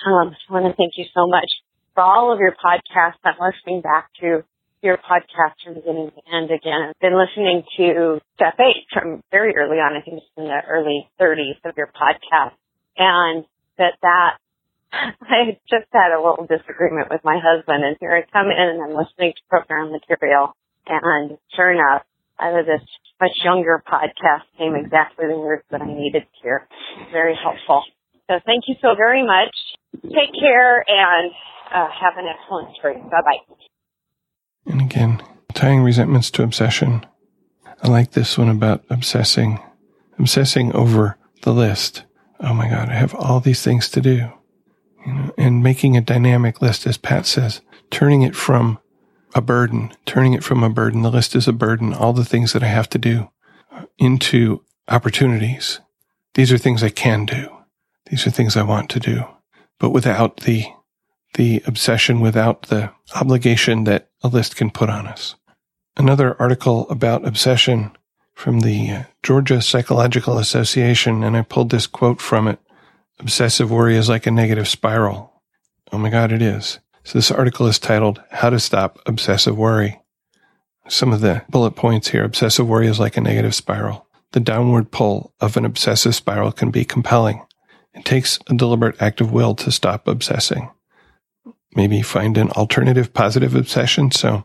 [0.07, 1.51] Um, I want to thank you so much
[1.93, 3.19] for all of your podcasts.
[3.25, 4.45] I'm listening back to
[4.81, 6.95] your podcast from beginning to end again.
[6.95, 9.99] I've been listening to step eight from very early on.
[9.99, 12.55] I think it's in the early 30s of your podcast.
[12.97, 13.45] And
[13.77, 14.39] that that
[14.95, 18.83] I just had a little disagreement with my husband and here I come in and
[18.83, 20.55] I'm listening to program material
[20.87, 22.03] and sure enough,
[22.41, 22.83] out of this
[23.21, 26.69] much younger podcast came exactly the words that I needed here.
[27.13, 27.85] Very helpful.
[28.31, 29.55] So thank you so very much.
[30.03, 31.33] Take care and
[31.75, 33.09] uh, have an excellent spring.
[33.11, 33.55] Bye bye.
[34.67, 35.23] And again,
[35.55, 37.07] tying resentments to obsession.
[37.83, 39.61] I like this one about obsessing,
[40.19, 42.05] obsessing over the list.
[42.41, 44.31] Oh my God, I have all these things to do.
[45.07, 48.79] You know, and making a dynamic list, as Pat says, turning it from
[49.35, 51.03] a burden, turning it from a burden.
[51.03, 51.93] The list is a burden.
[51.93, 53.31] All the things that I have to do
[53.99, 55.81] into opportunities.
[56.35, 57.49] These are things I can do.
[58.11, 59.25] These are things I want to do,
[59.79, 60.65] but without the,
[61.35, 65.35] the obsession, without the obligation that a list can put on us.
[65.97, 67.91] Another article about obsession
[68.35, 72.61] from the uh, Georgia Psychological Association, and I pulled this quote from it.
[73.19, 75.43] Obsessive worry is like a negative spiral.
[75.93, 76.79] Oh my God, it is.
[77.09, 79.99] So this article is titled How to Stop Obsessive Worry.
[80.89, 82.23] Some of the bullet points here.
[82.23, 84.07] Obsessive worry is like a negative spiral.
[84.33, 87.47] The downward pull of an obsessive spiral can be compelling.
[87.95, 90.71] It takes a deliberate act of will to stop obsessing.
[91.75, 94.11] Maybe find an alternative positive obsession.
[94.11, 94.45] So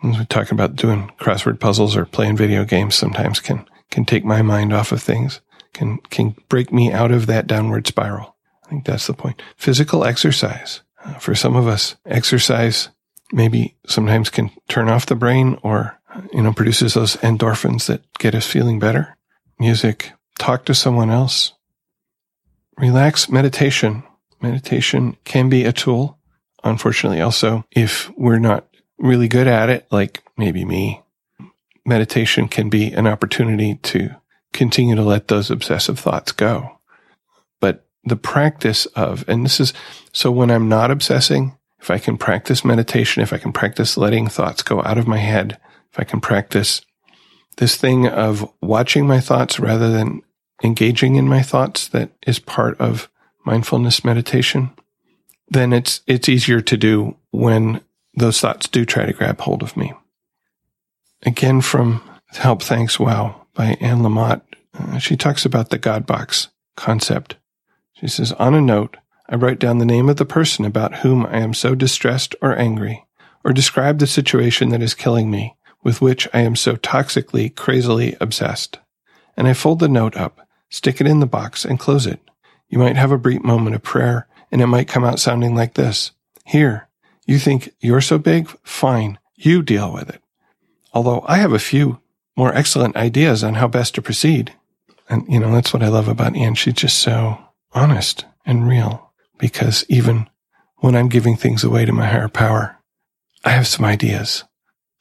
[0.00, 4.40] we're talking about doing crossword puzzles or playing video games sometimes can, can take my
[4.40, 5.40] mind off of things,
[5.72, 8.36] can, can break me out of that downward spiral.
[8.64, 9.42] I think that's the point.
[9.56, 10.82] Physical exercise.
[11.20, 12.88] For some of us, exercise
[13.32, 15.98] maybe sometimes can turn off the brain or,
[16.32, 19.16] you know, produces those endorphins that get us feeling better.
[19.58, 21.52] Music, talk to someone else,
[22.76, 24.02] relax meditation.
[24.40, 26.18] Meditation can be a tool.
[26.64, 28.66] Unfortunately, also, if we're not
[28.98, 31.02] really good at it, like maybe me,
[31.84, 34.10] meditation can be an opportunity to
[34.52, 36.77] continue to let those obsessive thoughts go.
[38.08, 39.74] The practice of, and this is,
[40.12, 44.28] so when I'm not obsessing, if I can practice meditation, if I can practice letting
[44.28, 45.58] thoughts go out of my head,
[45.92, 46.80] if I can practice
[47.58, 50.22] this thing of watching my thoughts rather than
[50.64, 53.10] engaging in my thoughts that is part of
[53.44, 54.70] mindfulness meditation,
[55.48, 57.80] then it's, it's easier to do when
[58.14, 59.92] those thoughts do try to grab hold of me.
[61.26, 64.40] Again, from Help Thanks Wow by Anne Lamott,
[64.74, 67.36] uh, she talks about the God box concept.
[68.00, 68.96] She says, on a note,
[69.28, 72.56] I write down the name of the person about whom I am so distressed or
[72.56, 73.04] angry,
[73.44, 78.16] or describe the situation that is killing me, with which I am so toxically, crazily
[78.20, 78.78] obsessed.
[79.36, 82.20] And I fold the note up Stick it in the box and close it.
[82.68, 85.74] You might have a brief moment of prayer and it might come out sounding like
[85.74, 86.12] this.
[86.44, 86.88] Here,
[87.26, 88.48] you think you're so big?
[88.62, 89.18] Fine.
[89.34, 90.22] You deal with it.
[90.92, 92.00] Although I have a few
[92.36, 94.54] more excellent ideas on how best to proceed.
[95.08, 96.54] And, you know, that's what I love about Anne.
[96.54, 97.38] She's just so
[97.72, 100.28] honest and real because even
[100.78, 102.78] when I'm giving things away to my higher power,
[103.44, 104.44] I have some ideas.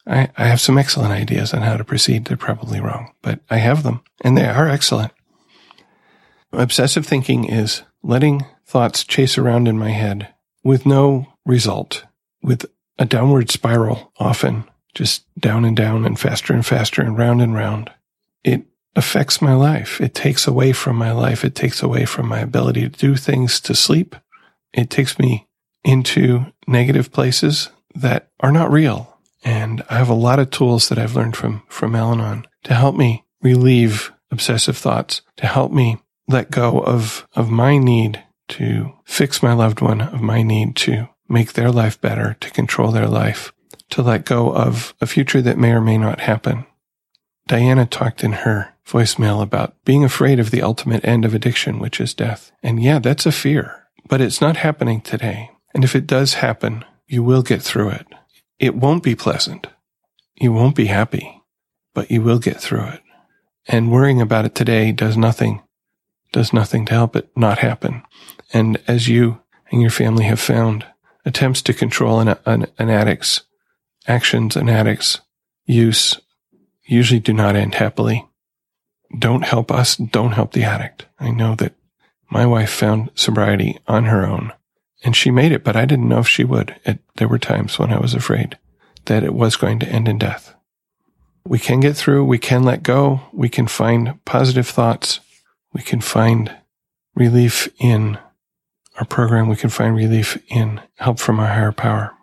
[0.06, 2.26] I, I have some excellent ideas on how to proceed.
[2.26, 5.12] They're probably wrong, but I have them and they are excellent.
[6.54, 12.06] Obsessive thinking is letting thoughts chase around in my head with no result,
[12.42, 12.66] with
[12.98, 14.64] a downward spiral often,
[14.94, 17.92] just down and down and faster and faster and round and round.
[18.44, 18.66] It
[18.96, 20.02] affects my life.
[20.02, 21.44] It takes away from my life.
[21.44, 24.16] It takes away from my ability to do things to sleep.
[24.74, 25.48] It takes me
[25.84, 29.18] into negative places that are not real.
[29.44, 32.74] And I have a lot of tools that I've learned from, from Al Anon to
[32.74, 38.94] help me relieve obsessive thoughts, to help me let go of, of my need to
[39.06, 43.08] fix my loved one, of my need to make their life better, to control their
[43.08, 43.54] life,
[43.90, 46.66] to let go of a future that may or may not happen.
[47.48, 52.00] Diana talked in her voicemail about being afraid of the ultimate end of addiction, which
[52.00, 52.52] is death.
[52.62, 55.52] And yeah, that's a fear, but it's not happening today.
[55.74, 58.08] And if it does happen, you will get through it.
[58.60, 59.68] It won't be pleasant.
[60.36, 61.42] You won't be happy,
[61.94, 63.02] but you will get through it.
[63.68, 65.62] And worrying about it today does nothing,
[66.32, 68.04] does nothing to help it not happen.
[68.54, 69.42] And as you
[69.72, 70.86] and your family have found,
[71.26, 73.44] attempts to control an, an, an addict's
[74.08, 75.20] actions, an addict's
[75.66, 76.20] use
[76.88, 78.28] usually do not end happily.
[79.18, 79.96] Don't help us.
[79.96, 81.06] Don't help the addict.
[81.20, 81.74] I know that
[82.30, 84.54] my wife found sobriety on her own
[85.04, 86.76] and she made it, but I didn't know if she would.
[86.86, 88.58] It, there were times when I was afraid
[89.06, 90.56] that it was going to end in death.
[91.46, 92.26] We can get through.
[92.26, 93.22] We can let go.
[93.32, 95.20] We can find positive thoughts.
[95.74, 96.54] We can find
[97.16, 98.18] relief in
[98.98, 99.48] our program.
[99.48, 102.14] We can find relief in help from our higher power.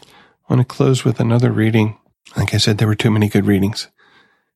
[0.00, 1.98] I want to close with another reading.
[2.36, 3.88] Like I said, there were too many good readings.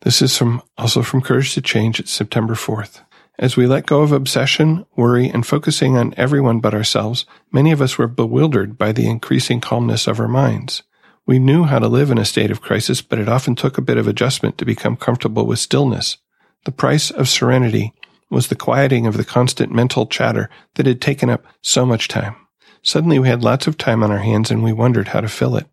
[0.04, 1.98] This is from also from Courage to Change.
[1.98, 3.00] It's September 4th.
[3.38, 7.80] As we let go of obsession, worry, and focusing on everyone but ourselves, many of
[7.80, 10.82] us were bewildered by the increasing calmness of our minds.
[11.26, 13.82] We knew how to live in a state of crisis, but it often took a
[13.82, 16.18] bit of adjustment to become comfortable with stillness.
[16.66, 17.94] The price of serenity
[18.28, 22.36] was the quieting of the constant mental chatter that had taken up so much time.
[22.82, 25.56] Suddenly we had lots of time on our hands and we wondered how to fill
[25.56, 25.66] it.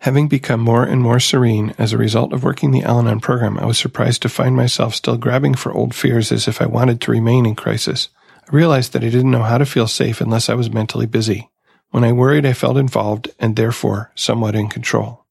[0.00, 3.58] Having become more and more serene as a result of working the Al Anon program,
[3.58, 7.00] I was surprised to find myself still grabbing for old fears as if I wanted
[7.00, 8.08] to remain in crisis.
[8.48, 11.50] I realized that I didn't know how to feel safe unless I was mentally busy.
[11.90, 15.24] When I worried, I felt involved and therefore somewhat in control.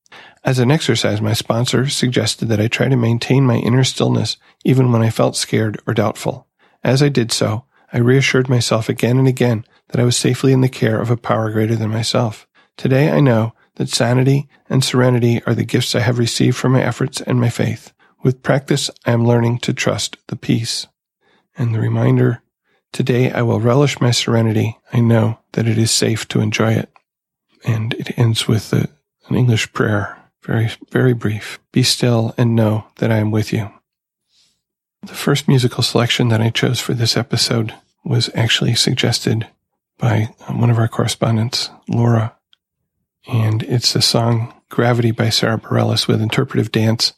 [0.44, 4.92] As an exercise, my sponsor suggested that I try to maintain my inner stillness even
[4.92, 6.48] when I felt scared or doubtful.
[6.84, 10.62] As I did so, I reassured myself again and again that I was safely in
[10.62, 12.48] the care of a power greater than myself.
[12.76, 16.82] Today I know that sanity and serenity are the gifts I have received from my
[16.82, 17.94] efforts and my faith.
[18.24, 20.88] With practice, I am learning to trust the peace.
[21.56, 22.42] And the reminder,
[22.92, 24.78] today I will relish my serenity.
[24.92, 26.92] I know that it is safe to enjoy it.
[27.66, 28.90] And it ends with an
[29.32, 31.60] English prayer, very, very brief.
[31.72, 33.72] Be still and know that I am with you.
[35.04, 37.74] The first musical selection that I chose for this episode
[38.04, 39.48] was actually suggested
[40.00, 42.37] by one of our correspondents, Laura
[43.28, 47.14] and it's the song Gravity by Sara Bareilles with interpretive dance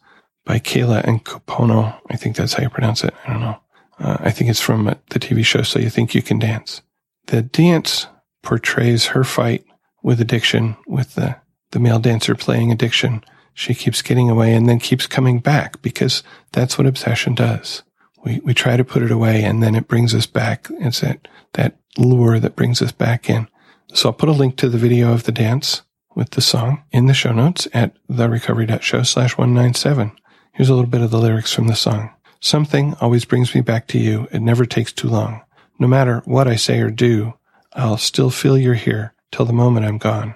[0.45, 1.99] by Kayla and Kupono.
[2.09, 3.13] I think that's how you pronounce it.
[3.25, 3.59] I don't know.
[3.99, 6.81] Uh, I think it's from the TV show So You Think You Can Dance.
[7.27, 8.07] The dance
[8.43, 9.65] portrays her fight
[10.01, 11.35] with addiction, with the,
[11.71, 13.23] the male dancer playing addiction.
[13.53, 17.83] She keeps getting away and then keeps coming back because that's what obsession does.
[18.23, 20.67] We, we try to put it away and then it brings us back.
[20.79, 23.47] It's that, that lure that brings us back in.
[23.93, 25.81] So I'll put a link to the video of the dance
[26.19, 30.11] with the song in the show notes at therecovery.show slash 197.
[30.51, 32.11] Here's a little bit of the lyrics from the song.
[32.41, 34.27] Something always brings me back to you.
[34.29, 35.41] It never takes too long.
[35.79, 37.35] No matter what I say or do,
[37.71, 40.35] I'll still feel you're here till the moment I'm gone.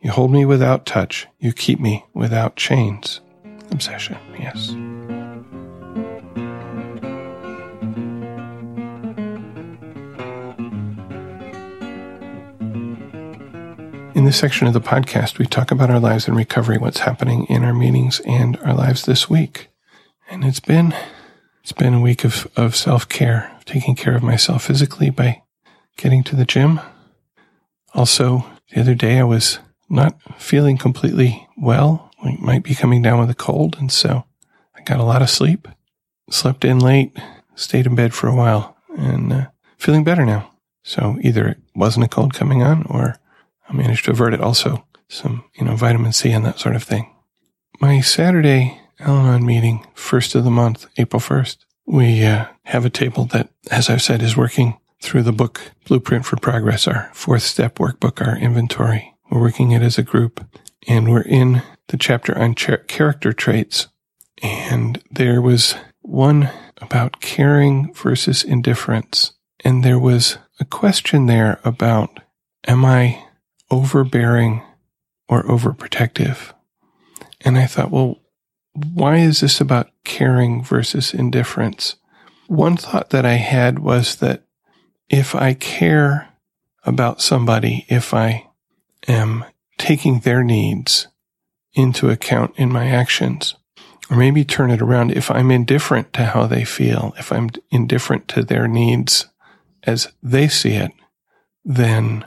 [0.00, 1.26] You hold me without touch.
[1.40, 3.20] You keep me without chains.
[3.72, 4.70] Obsession, yes.
[14.14, 17.46] In this section of the podcast, we talk about our lives in recovery, what's happening
[17.46, 19.70] in our meetings and our lives this week.
[20.30, 20.94] And it's been,
[21.64, 25.42] it's been a week of, of self care, taking care of myself physically by
[25.96, 26.78] getting to the gym.
[27.92, 29.58] Also, the other day I was
[29.90, 32.12] not feeling completely well.
[32.24, 33.76] We might be coming down with a cold.
[33.80, 34.26] And so
[34.76, 35.66] I got a lot of sleep,
[36.30, 37.18] slept in late,
[37.56, 39.46] stayed in bed for a while and uh,
[39.76, 40.52] feeling better now.
[40.84, 43.18] So either it wasn't a cold coming on or
[43.74, 44.86] I managed to avert it also.
[45.08, 47.12] Some, you know, vitamin C and that sort of thing.
[47.80, 52.90] My Saturday Al Anon meeting, first of the month, April 1st, we uh, have a
[52.90, 57.42] table that, as I've said, is working through the book Blueprint for Progress, our fourth
[57.42, 59.14] step workbook, our inventory.
[59.30, 60.44] We're working it as a group
[60.86, 63.88] and we're in the chapter on character traits.
[64.42, 69.32] And there was one about caring versus indifference.
[69.64, 72.20] And there was a question there about,
[72.66, 73.23] am I
[73.70, 74.62] overbearing
[75.28, 76.52] or overprotective.
[77.40, 78.18] And I thought, well,
[78.72, 81.96] why is this about caring versus indifference?
[82.46, 84.42] one thought that I had was that
[85.08, 86.28] if I care
[86.84, 88.48] about somebody, if I
[89.08, 89.44] am
[89.78, 91.08] taking their needs
[91.72, 93.54] into account in my actions,
[94.10, 98.28] or maybe turn it around, if I'm indifferent to how they feel, if I'm indifferent
[98.28, 99.26] to their needs
[99.84, 100.92] as they see it,
[101.64, 102.24] then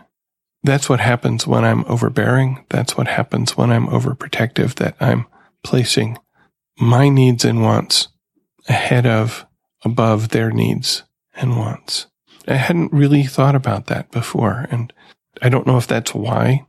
[0.68, 2.64] that's what happens when I'm overbearing.
[2.70, 5.26] That's what happens when I'm overprotective, that I'm
[5.64, 6.18] placing
[6.80, 8.10] my needs and wants
[8.68, 9.46] ahead of,
[9.84, 11.04] above their needs
[11.36, 12.08] and wants.
[12.48, 14.68] I hadn't really thought about that before.
[14.70, 14.94] And
[15.42, 16.66] I don't know if that's why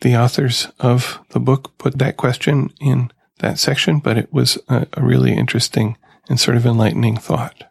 [0.00, 3.10] the authors of the book put that question in
[3.40, 5.96] that section, but it was a, a really interesting
[6.28, 7.64] and sort of enlightening thought.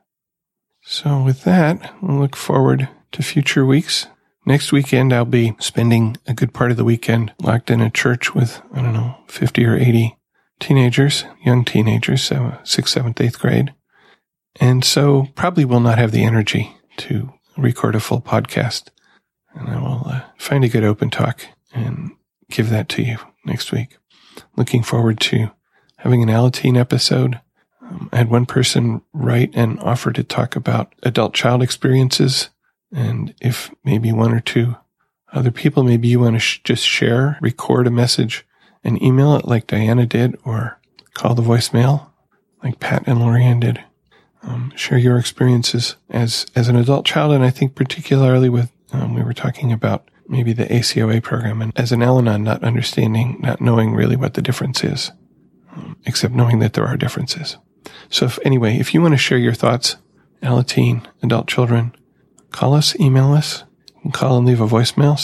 [0.82, 4.08] So with that, we'll look forward to future weeks.
[4.46, 8.36] Next weekend, I'll be spending a good part of the weekend locked in a church
[8.36, 10.18] with, I don't know, 50 or 80
[10.60, 13.74] teenagers, young teenagers, so sixth, seventh, eighth grade.
[14.60, 18.90] And so probably will not have the energy to record a full podcast.
[19.56, 22.12] And I will uh, find a good open talk and
[22.50, 23.98] give that to you next week.
[24.56, 25.52] Looking forward to
[25.98, 27.40] having an Alateen episode.
[27.82, 32.50] Um, I had one person write and offer to talk about adult child experiences.
[32.94, 34.76] And if maybe one or two
[35.32, 38.46] other people, maybe you want to sh- just share, record a message
[38.84, 40.80] and email it like Diana did or
[41.14, 42.12] call the voicemail
[42.64, 43.84] like Pat and Lorianne did
[44.42, 49.14] um, share your experiences as as an adult child, and I think particularly with um,
[49.14, 53.62] we were talking about maybe the ACOA program, and as an Al-Anon, not understanding, not
[53.62, 55.12] knowing really what the difference is,
[55.76, 57.58] um, except knowing that there are differences.
[58.10, 59.98] So, if anyway, if you want to share your thoughts,
[60.42, 61.94] Alateen, adult children,
[62.54, 63.66] call us, email us.
[64.12, 65.18] Call and leave a voicemail,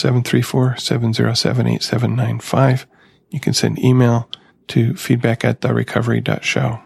[0.78, 2.86] 734-707-8795.
[3.30, 4.30] You can send email
[4.70, 6.80] to feedback at therecovery.show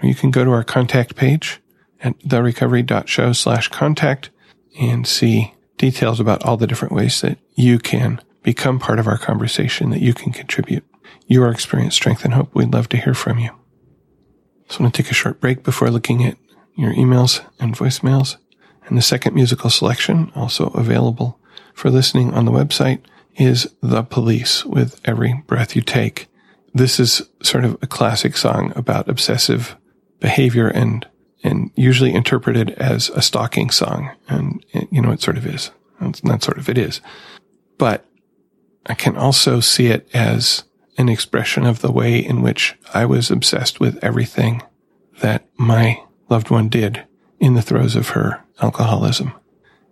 [0.00, 1.60] or you can go to our contact page
[2.00, 4.30] at therecovery.show slash contact
[4.78, 9.18] and see details about all the different ways that you can become part of our
[9.18, 10.84] conversation, that you can contribute
[11.26, 12.54] your experience, strength, and hope.
[12.54, 13.50] We'd love to hear from you.
[14.68, 16.36] So I'm going to take a short break before looking at
[16.76, 18.36] your emails and voicemails.
[18.88, 21.38] And the second musical selection, also available
[21.74, 23.00] for listening on the website,
[23.36, 26.26] is The Police with Every Breath You Take.
[26.74, 29.76] This is sort of a classic song about obsessive
[30.20, 31.06] behavior and
[31.44, 34.10] and usually interpreted as a stalking song.
[34.28, 35.70] And, you know, it sort of is.
[36.00, 37.00] It's not sort of, it is.
[37.78, 38.04] But
[38.86, 40.64] I can also see it as
[40.96, 44.62] an expression of the way in which I was obsessed with everything
[45.20, 47.04] that my loved one did
[47.40, 49.32] in the throes of her alcoholism.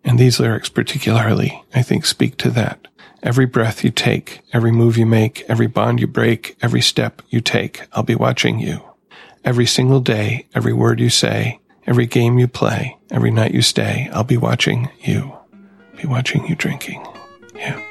[0.05, 2.87] And these lyrics particularly, I think, speak to that.
[3.23, 7.41] Every breath you take, every move you make, every bond you break, every step you
[7.41, 8.83] take, I'll be watching you.
[9.45, 14.09] Every single day, every word you say, every game you play, every night you stay,
[14.13, 15.37] I'll be watching you.
[15.97, 17.05] Be watching you drinking.
[17.55, 17.83] Yeah.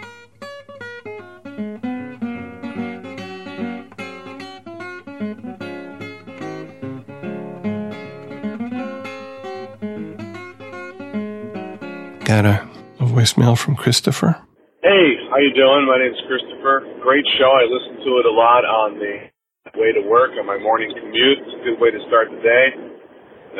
[12.26, 12.66] Got a,
[12.98, 14.34] a voicemail from Christopher.
[14.82, 15.86] Hey, how you doing?
[15.86, 16.82] My name's Christopher.
[17.06, 17.54] Great show.
[17.54, 19.30] I listen to it a lot on the
[19.78, 21.38] way to work on my morning commute.
[21.46, 22.66] It's a good way to start the day.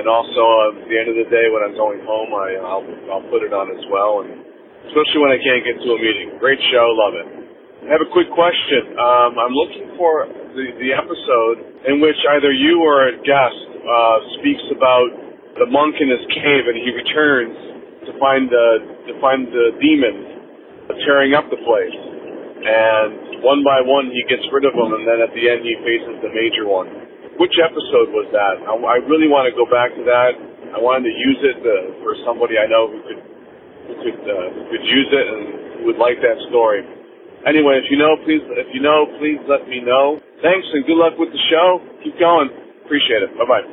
[0.02, 2.86] And also uh, at the end of the day when I'm going home, I, I'll,
[3.14, 4.26] I'll put it on as well.
[4.26, 4.34] And
[4.90, 6.34] especially when I can't get to a meeting.
[6.42, 7.28] Great show, love it.
[7.86, 8.98] I have a quick question.
[8.98, 14.18] Um, I'm looking for the, the episode in which either you or a guest uh,
[14.42, 15.06] speaks about
[15.62, 17.75] the monk in his cave and he returns
[18.06, 18.68] to find the
[19.10, 20.36] to find the demons
[21.06, 22.00] tearing up the place.
[22.66, 25.78] And one by one he gets rid of them, and then at the end he
[25.86, 26.90] faces the major one.
[27.38, 28.64] Which episode was that?
[28.64, 30.34] I, I really want to go back to that.
[30.74, 33.22] I wanted to use it to, uh, for somebody I know who could
[33.86, 35.42] who could uh, who could use it and
[35.78, 36.82] who would like that story.
[37.46, 40.18] Anyway, if you know, please if you know, please let me know.
[40.42, 41.84] Thanks and good luck with the show.
[42.02, 42.50] Keep going.
[42.86, 43.30] Appreciate it.
[43.38, 43.66] Bye bye.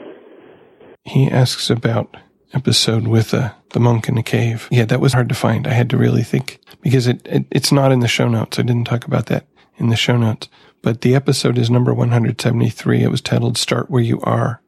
[1.04, 2.16] He asks about
[2.54, 4.68] episode with uh, the monk in the cave.
[4.70, 5.66] Yeah, that was hard to find.
[5.66, 8.58] I had to really think because it, it it's not in the show notes.
[8.58, 9.46] I didn't talk about that
[9.76, 10.48] in the show notes.
[10.82, 13.02] But the episode is number 173.
[13.02, 14.60] It was titled Start Where You Are.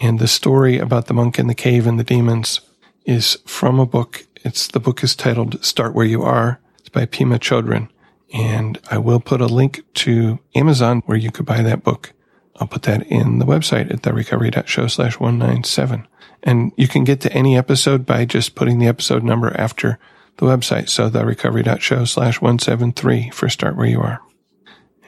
[0.00, 2.60] And the story about the monk in the cave and the demons
[3.04, 4.26] is from a book.
[4.44, 6.60] It's the book is titled Start Where You Are.
[6.78, 7.88] It's by Pema Chodron.
[8.34, 12.12] And I will put a link to Amazon where you could buy that book.
[12.56, 16.06] I'll put that in the website at therecovery.show slash 197.
[16.42, 19.98] And you can get to any episode by just putting the episode number after
[20.36, 20.88] the website.
[20.88, 24.20] So therecovery.show slash 173 for Start Where You Are.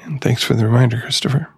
[0.03, 1.49] And thanks for the reminder, Christopher.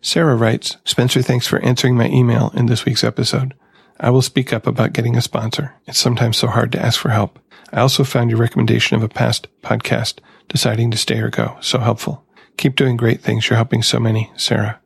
[0.00, 3.54] Sarah writes, Spencer, thanks for answering my email in this week's episode.
[3.98, 5.74] I will speak up about getting a sponsor.
[5.86, 7.38] It's sometimes so hard to ask for help.
[7.72, 10.18] I also found your recommendation of a past podcast,
[10.48, 12.24] deciding to stay or go, so helpful.
[12.56, 13.48] Keep doing great things.
[13.48, 14.80] You're helping so many, Sarah.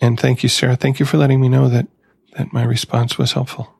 [0.00, 0.76] And thank you, Sarah.
[0.76, 1.86] Thank you for letting me know that,
[2.36, 3.72] that my response was helpful.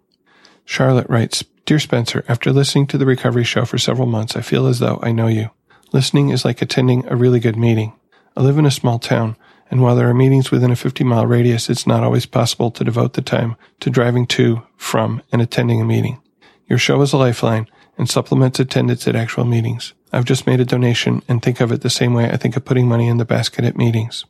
[0.64, 4.66] Charlotte writes, Dear Spencer, after listening to the recovery show for several months, I feel
[4.66, 5.50] as though I know you.
[5.92, 7.92] Listening is like attending a really good meeting.
[8.36, 9.36] I live in a small town,
[9.70, 12.84] and while there are meetings within a 50 mile radius, it's not always possible to
[12.84, 16.20] devote the time to driving to, from, and attending a meeting.
[16.68, 19.94] Your show is a lifeline and supplements attendance at actual meetings.
[20.12, 22.64] I've just made a donation and think of it the same way I think of
[22.64, 24.24] putting money in the basket at meetings.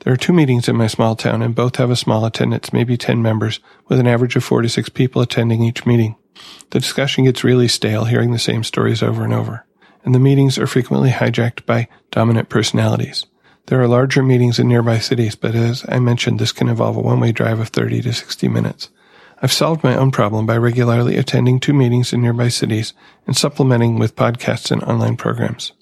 [0.00, 2.96] There are two meetings in my small town and both have a small attendance, maybe
[2.96, 6.16] 10 members, with an average of four to six people attending each meeting.
[6.70, 9.66] The discussion gets really stale hearing the same stories over and over,
[10.04, 13.26] and the meetings are frequently hijacked by dominant personalities.
[13.66, 17.00] There are larger meetings in nearby cities, but as I mentioned, this can involve a
[17.00, 18.88] one-way drive of 30 to 60 minutes.
[19.42, 22.94] I've solved my own problem by regularly attending two meetings in nearby cities
[23.26, 25.72] and supplementing with podcasts and online programs.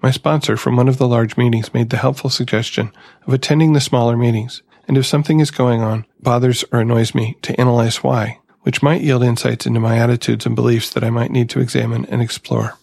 [0.00, 2.92] My sponsor from one of the large meetings made the helpful suggestion
[3.26, 7.36] of attending the smaller meetings, and if something is going on, bothers or annoys me,
[7.42, 11.30] to analyze why, which might yield insights into my attitudes and beliefs that I might
[11.30, 12.78] need to examine and explore.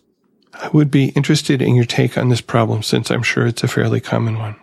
[0.53, 3.67] I would be interested in your take on this problem since I'm sure it's a
[3.67, 4.55] fairly common one.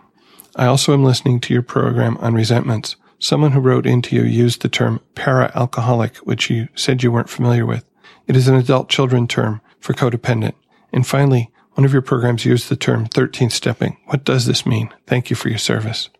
[0.57, 2.97] I also am listening to your program on resentments.
[3.19, 7.65] Someone who wrote into you used the term para-alcoholic, which you said you weren't familiar
[7.65, 7.85] with.
[8.27, 10.55] It is an adult children term for codependent.
[10.93, 13.97] And finally, one of your programs used the term 13 stepping.
[14.07, 14.93] What does this mean?
[15.07, 16.11] Thank you for your service.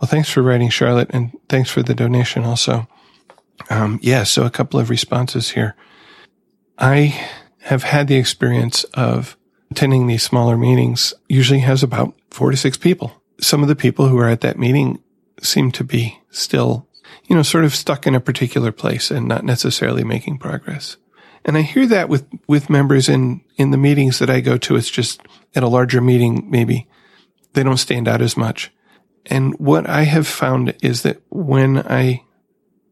[0.00, 2.88] Well, thanks for writing, Charlotte, and thanks for the donation also.
[3.70, 5.76] Um, yeah, so a couple of responses here.
[6.78, 7.28] I
[7.62, 9.36] have had the experience of
[9.70, 13.22] attending these smaller meetings, usually has about four to six people.
[13.40, 15.02] Some of the people who are at that meeting
[15.40, 16.86] seem to be still,
[17.26, 20.96] you know, sort of stuck in a particular place and not necessarily making progress.
[21.44, 24.76] And I hear that with, with members in, in the meetings that I go to.
[24.76, 25.20] It's just
[25.54, 26.88] at a larger meeting, maybe
[27.52, 28.72] they don't stand out as much.
[29.26, 32.24] And what I have found is that when I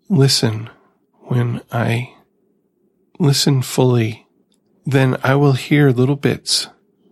[0.08, 0.70] listen,
[1.22, 2.14] when I
[3.18, 4.26] listen fully,
[4.84, 6.68] then I will hear little bits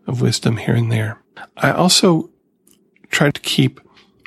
[0.06, 1.22] of wisdom here and there.
[1.56, 2.30] I also
[3.10, 3.80] try to keep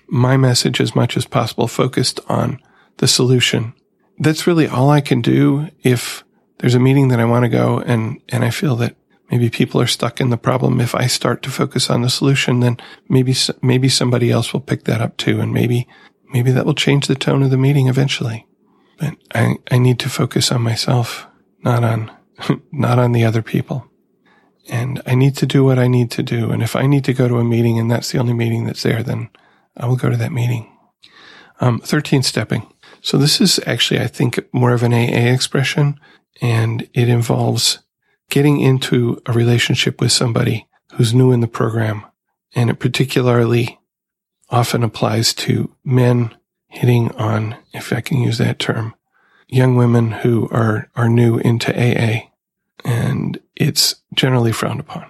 [0.08, 2.60] my message as much as possible focused on
[2.98, 3.74] the solution.
[4.20, 6.24] That's really all I can do if
[6.62, 8.96] there's a meeting that I want to go and, and I feel that
[9.32, 10.80] maybe people are stuck in the problem.
[10.80, 12.78] If I start to focus on the solution, then
[13.10, 13.34] maybe,
[13.64, 15.40] maybe somebody else will pick that up too.
[15.40, 15.88] And maybe,
[16.32, 18.46] maybe that will change the tone of the meeting eventually.
[19.00, 21.26] But I, I need to focus on myself,
[21.64, 22.12] not on,
[22.72, 23.88] not on the other people.
[24.70, 26.52] And I need to do what I need to do.
[26.52, 28.84] And if I need to go to a meeting and that's the only meeting that's
[28.84, 29.32] there, then
[29.76, 30.78] I will go to that meeting.
[31.60, 32.72] Um, 13 stepping.
[33.02, 36.00] So this is actually, I think, more of an AA expression
[36.42, 37.80] and it involves
[38.30, 42.06] getting into a relationship with somebody who's new in the program.
[42.56, 43.80] And it particularly
[44.50, 46.36] often applies to men
[46.68, 48.96] hitting on, if I can use that term,
[49.48, 52.30] young women who are, are new into AA.
[52.84, 55.06] And it's generally frowned upon.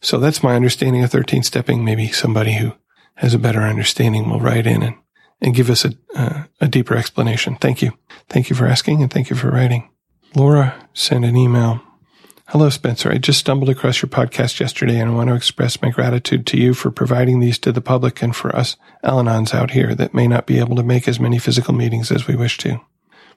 [0.00, 1.84] So that's my understanding of 13 stepping.
[1.84, 2.72] Maybe somebody who
[3.14, 4.96] has a better understanding will write in and,
[5.40, 7.56] and give us a, uh, a deeper explanation.
[7.56, 7.92] Thank you.
[8.28, 9.90] Thank you for asking and thank you for writing.
[10.36, 11.80] Laura sent an email.
[12.48, 13.10] Hello, Spencer.
[13.10, 16.58] I just stumbled across your podcast yesterday and I want to express my gratitude to
[16.58, 20.28] you for providing these to the public and for us Al-Anons out here that may
[20.28, 22.78] not be able to make as many physical meetings as we wish to.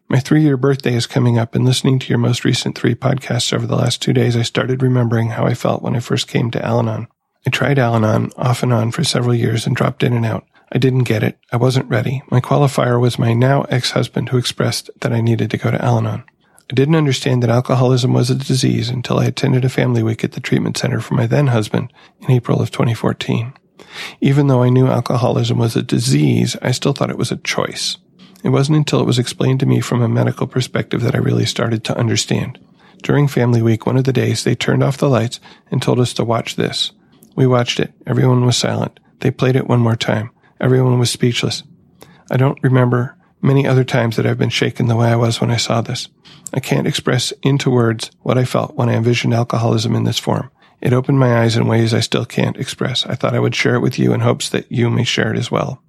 [0.09, 3.53] My three year birthday is coming up and listening to your most recent three podcasts
[3.53, 6.51] over the last two days, I started remembering how I felt when I first came
[6.51, 7.07] to Al-Anon.
[7.47, 10.45] I tried Al-Anon off and on for several years and dropped in and out.
[10.69, 11.39] I didn't get it.
[11.49, 12.23] I wasn't ready.
[12.29, 16.25] My qualifier was my now ex-husband who expressed that I needed to go to Al-Anon.
[16.71, 20.33] I didn't understand that alcoholism was a disease until I attended a family week at
[20.33, 21.91] the treatment center for my then husband
[22.21, 23.53] in April of 2014.
[24.21, 27.97] Even though I knew alcoholism was a disease, I still thought it was a choice.
[28.43, 31.45] It wasn't until it was explained to me from a medical perspective that I really
[31.47, 32.59] started to understand.
[33.01, 35.39] During family week, one of the days, they turned off the lights
[35.71, 36.91] and told us to watch this.
[37.35, 37.93] We watched it.
[38.05, 38.99] Everyone was silent.
[39.21, 40.29] They played it one more time.
[40.61, 41.63] Everyone was speechless.
[42.29, 45.51] I don't remember many other times that I've been shaken the way I was when
[45.51, 46.07] I saw this.
[46.53, 50.51] I can't express into words what I felt when I envisioned alcoholism in this form.
[50.81, 53.05] It opened my eyes in ways I still can't express.
[53.05, 55.37] I thought I would share it with you in hopes that you may share it
[55.37, 55.81] as well.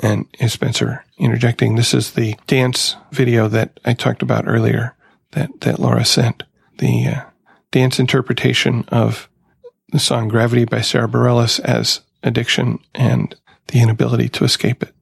[0.00, 4.94] And Spencer interjecting, this is the dance video that I talked about earlier
[5.32, 6.42] that, that Laura sent.
[6.78, 7.20] The uh,
[7.70, 9.28] dance interpretation of
[9.92, 13.34] the song Gravity by Sara Bareilles as addiction and
[13.68, 14.94] the inability to escape it.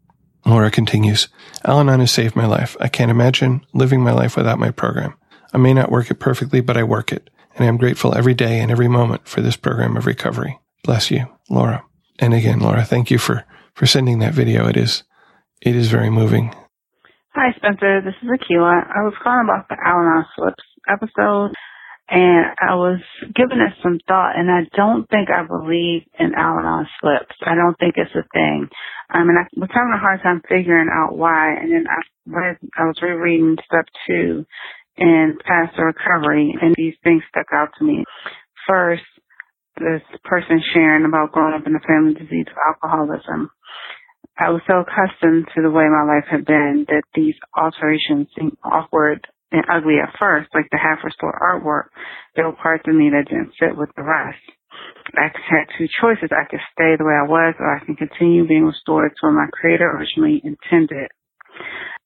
[0.46, 1.28] Laura continues,
[1.64, 2.76] Al Anon has saved my life.
[2.80, 5.14] I can't imagine living my life without my program.
[5.52, 7.30] I may not work it perfectly, but I work it.
[7.54, 10.58] And I am grateful every day and every moment for this program of recovery.
[10.82, 11.84] Bless you, Laura.
[12.18, 13.44] And again, Laura, thank you for,
[13.74, 14.68] for sending that video.
[14.68, 15.04] It is,
[15.62, 16.54] it is very moving.
[17.34, 18.00] Hi, Spencer.
[18.02, 18.86] This is Akila.
[18.94, 21.54] I was calling about the Al Anon Slips episode
[22.08, 23.00] and I was
[23.34, 27.36] giving it some thought, and I don't think I believe in Al-Anon slips.
[27.42, 28.68] I don't think it's a thing.
[29.08, 32.56] I mean, I was having a hard time figuring out why, and then I read,
[32.76, 34.44] I was rereading step two
[34.96, 38.04] in Path to Recovery, and these things stuck out to me.
[38.68, 39.02] First,
[39.78, 43.50] this person sharing about growing up in a family disease of alcoholism.
[44.38, 48.56] I was so accustomed to the way my life had been that these alterations seemed
[48.64, 51.94] awkward and ugly at first, like the half restored artwork,
[52.34, 54.42] there were parts of me that didn't fit with the rest.
[55.14, 56.34] I had two choices.
[56.34, 59.38] I could stay the way I was or I can continue being restored to what
[59.38, 61.08] my creator originally intended.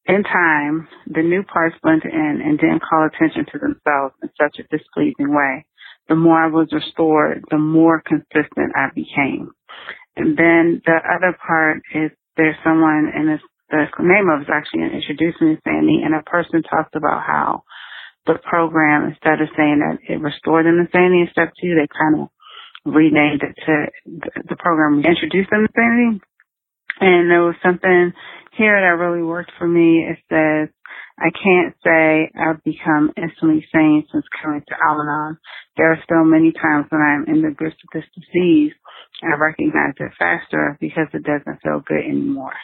[0.04, 4.60] In time, the new parts blended in and didn't call attention to themselves in such
[4.60, 5.64] a displeasing way.
[6.08, 9.52] The more I was restored, the more consistent I became.
[10.16, 14.52] And then the other part is there's someone in this the name of it is
[14.52, 17.64] actually Introducing Insanity, and a person talked about how
[18.26, 22.22] the program, instead of saying that it restored them insanity in step two, they kind
[22.22, 22.28] of
[22.84, 23.74] renamed it to
[24.48, 26.20] the program Introduced them Insanity.
[27.00, 28.12] And there was something
[28.56, 30.04] here that really worked for me.
[30.04, 30.74] It says,
[31.18, 35.38] I can't say I've become instantly sane since coming to Al-Anon.
[35.76, 38.72] There are still many times when I'm in the grips of this disease.
[39.22, 42.54] I recognize it faster because it doesn't feel good anymore.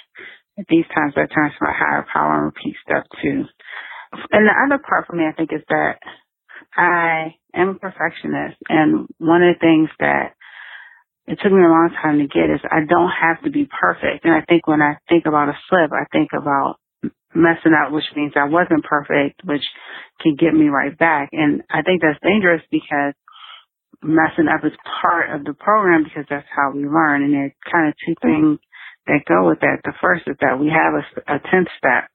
[0.57, 3.45] These times, I turn to my higher power and repeat stuff too.
[4.31, 5.99] And the other part for me, I think, is that
[6.77, 8.59] I am a perfectionist.
[8.69, 10.35] And one of the things that
[11.27, 14.25] it took me a long time to get is I don't have to be perfect.
[14.25, 16.77] And I think when I think about a slip, I think about
[17.35, 19.65] messing up, which means I wasn't perfect, which
[20.21, 21.31] can get me right back.
[21.33, 23.15] And I think that's dangerous because
[24.03, 27.25] messing up is part of the program because that's how we learn.
[27.25, 28.59] And there's kind of two things
[29.07, 29.81] that go with that.
[29.85, 31.05] The first is that we have a,
[31.37, 32.09] a 10th step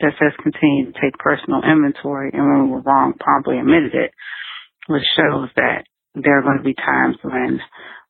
[0.00, 4.12] that says continue to take personal inventory and when we were wrong, promptly admitted it,
[4.88, 5.84] which shows that
[6.14, 7.60] there are going to be times when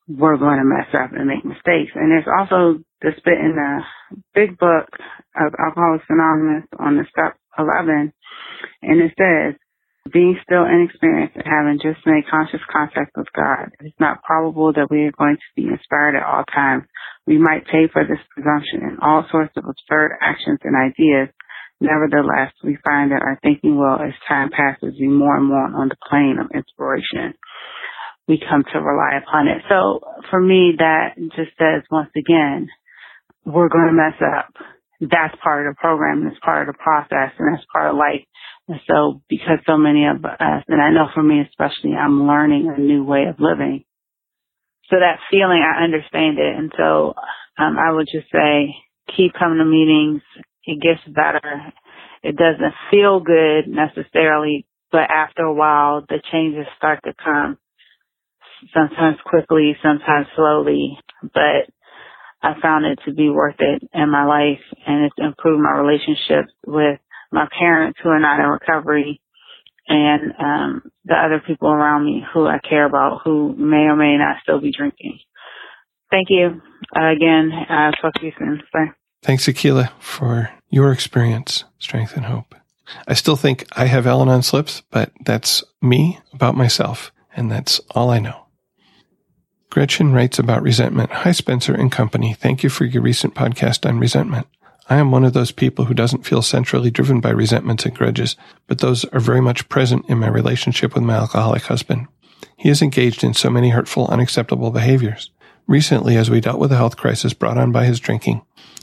[0.09, 1.93] we're going to mess up and make mistakes.
[1.95, 3.83] And there's also this bit in the
[4.35, 4.87] big book
[5.35, 8.13] of Alcoholics Anonymous on the step 11,
[8.83, 9.59] and it says,
[10.13, 14.89] being still inexperienced and having just made conscious contact with God, it's not probable that
[14.91, 16.85] we are going to be inspired at all times
[17.27, 21.29] we might pay for this presumption in all sorts of absurd actions and ideas.
[21.81, 25.89] Nevertheless, we find that our thinking will, as time passes, be more and more on
[25.89, 27.35] the plane of inspiration.
[28.29, 29.63] We come to rely upon it.
[29.69, 30.01] So
[30.31, 32.69] for me, that just says once again,
[33.45, 34.55] we're going to mess up.
[35.01, 38.25] That's part of the program it's part of the process and that's part of life.
[38.89, 42.81] So because so many of us, and I know for me especially, I'm learning a
[42.81, 43.85] new way of living
[44.91, 46.57] so that feeling, I understand it.
[46.57, 47.15] And so
[47.59, 48.75] um, I would just say,
[49.17, 50.23] keep coming to meetings.
[50.65, 51.73] It gets better.
[52.23, 57.59] It doesn't feel good necessarily, but after a while, the changes start to come.
[58.75, 61.69] Sometimes quickly, sometimes slowly, but
[62.43, 66.53] I found it to be worth it in my life and it's improved my relationships
[66.67, 67.01] with
[67.33, 69.21] my parents who are not in recovery
[69.89, 74.17] and um, the other people around me who I care about who may or may
[74.17, 75.19] not still be drinking.
[76.11, 76.61] Thank you.
[76.97, 78.63] Uh, again, uh, talk to you soon.
[78.73, 78.93] Bye.
[79.23, 82.55] Thanks, Akila, for your experience, strength, and hope.
[83.09, 88.11] I still think I have Al slips, but that's me about myself, and that's all
[88.11, 88.47] I know.
[89.71, 91.11] Gretchen writes about resentment.
[91.11, 92.35] Hi, Spencer and company.
[92.35, 94.47] Thank you for your recent podcast on resentment.
[94.89, 98.37] I am one of those people who doesn't feel centrally driven by resentments and grudges,
[98.69, 102.07] but those are very much present in my relationship with my alcoholic husband.
[102.57, 105.31] He is engaged in so many hurtful, unacceptable behaviors.
[105.67, 108.43] Recently, as we dealt with a health crisis brought on by his drinking,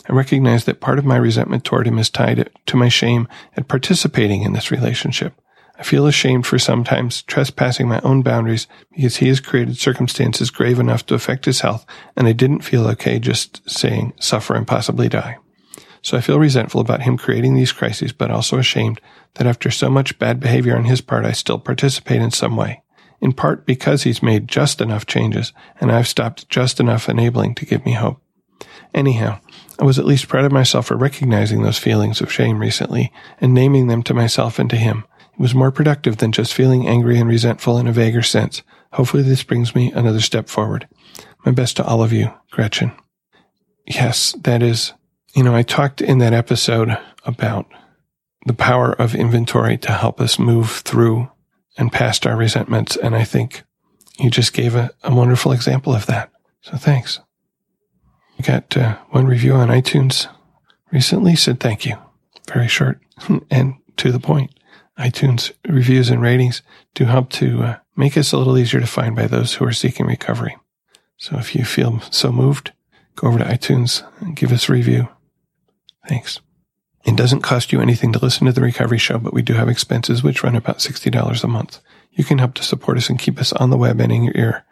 [0.10, 3.70] I recognized that part of my resentment toward him is tied to my shame at
[3.70, 5.34] participating in this relationship.
[5.80, 10.80] I feel ashamed for sometimes trespassing my own boundaries because he has created circumstances grave
[10.80, 11.86] enough to affect his health,
[12.18, 15.38] and I didn't feel okay just saying suffer and possibly die.
[16.04, 19.00] So I feel resentful about him creating these crises, but also ashamed
[19.36, 22.84] that after so much bad behavior on his part, I still participate in some way.
[23.22, 27.66] In part because he's made just enough changes and I've stopped just enough enabling to
[27.66, 28.22] give me hope.
[28.94, 29.40] Anyhow,
[29.80, 33.54] I was at least proud of myself for recognizing those feelings of shame recently and
[33.54, 35.06] naming them to myself and to him.
[35.34, 38.62] It was more productive than just feeling angry and resentful in a vaguer sense.
[38.92, 40.88] Hopefully this brings me another step forward.
[41.46, 42.92] My best to all of you, Gretchen.
[43.88, 44.94] Yes, that is
[45.34, 47.66] You know, I talked in that episode about
[48.46, 51.32] the power of inventory to help us move through
[51.76, 52.96] and past our resentments.
[52.98, 53.64] And I think
[54.20, 56.32] you just gave a, a wonderful example of that.
[56.62, 57.20] So thanks.
[58.38, 60.28] We got uh, one review on iTunes
[60.92, 61.98] recently said thank you.
[62.48, 63.00] Very short
[63.50, 64.52] and to the point.
[65.00, 66.62] iTunes reviews and ratings
[66.94, 69.74] do help to uh, make us a little easier to find by those who are
[69.74, 70.56] seeking recovery.
[71.18, 72.72] So if you feel so moved,
[73.16, 75.08] go over to iTunes and give us a review.
[76.08, 76.40] Thanks.
[77.06, 79.68] It doesn't cost you anything to listen to the recovery show, but we do have
[79.68, 81.80] expenses which run about $60 a month.
[82.12, 84.36] You can help to support us and keep us on the web and in your
[84.36, 84.66] ear.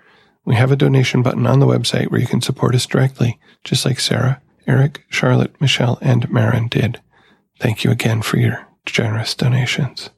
[0.45, 3.85] We have a donation button on the website where you can support us directly, just
[3.85, 7.01] like Sarah, Eric, Charlotte, Michelle, and Marin did.
[7.59, 10.09] Thank you again for your generous donations.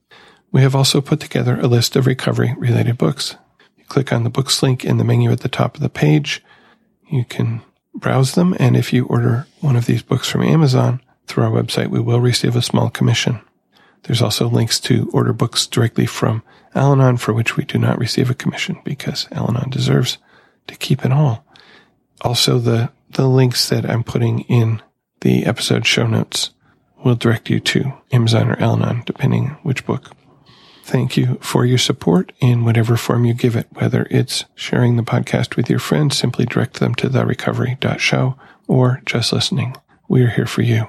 [0.52, 3.36] We have also put together a list of recovery related books.
[3.76, 6.44] You click on the books link in the menu at the top of the page.
[7.10, 7.62] You can
[7.96, 11.88] browse them, and if you order one of these books from Amazon through our website,
[11.88, 13.42] we will receive a small commission.
[14.04, 16.44] There's also links to order books directly from
[16.76, 20.18] Al Anon for which we do not receive a commission because Al Anon deserves
[20.68, 21.46] to keep it all.
[22.22, 24.82] Also, the, the links that I'm putting in
[25.22, 26.52] the episode show notes
[27.04, 30.12] will direct you to Amazon or Al Anon, depending which book.
[30.84, 35.04] Thank you for your support in whatever form you give it, whether it's sharing the
[35.04, 39.78] podcast with your friends, simply direct them to therecovery.show or just listening.
[40.10, 40.88] We are here for you.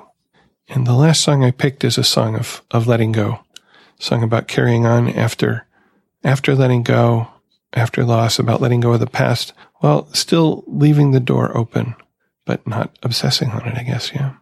[0.68, 3.40] And the last song I picked is a song of, of letting go,
[3.98, 5.66] song about carrying on after,
[6.22, 7.28] after letting go,
[7.72, 11.94] after loss, about letting go of the past, while still leaving the door open,
[12.44, 14.34] but not obsessing on it, I guess, yeah.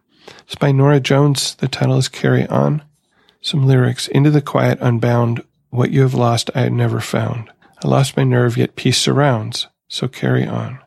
[0.45, 1.55] It's by Norah Jones.
[1.55, 2.81] The title is Carry On.
[3.41, 4.07] Some lyrics.
[4.07, 7.49] Into the quiet, unbound, what you have lost I have never found.
[7.83, 10.79] I lost my nerve, yet peace surrounds, so carry on.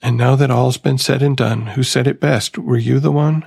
[0.00, 2.56] And now that all's been said and done, who said it best?
[2.56, 3.46] Were you the one?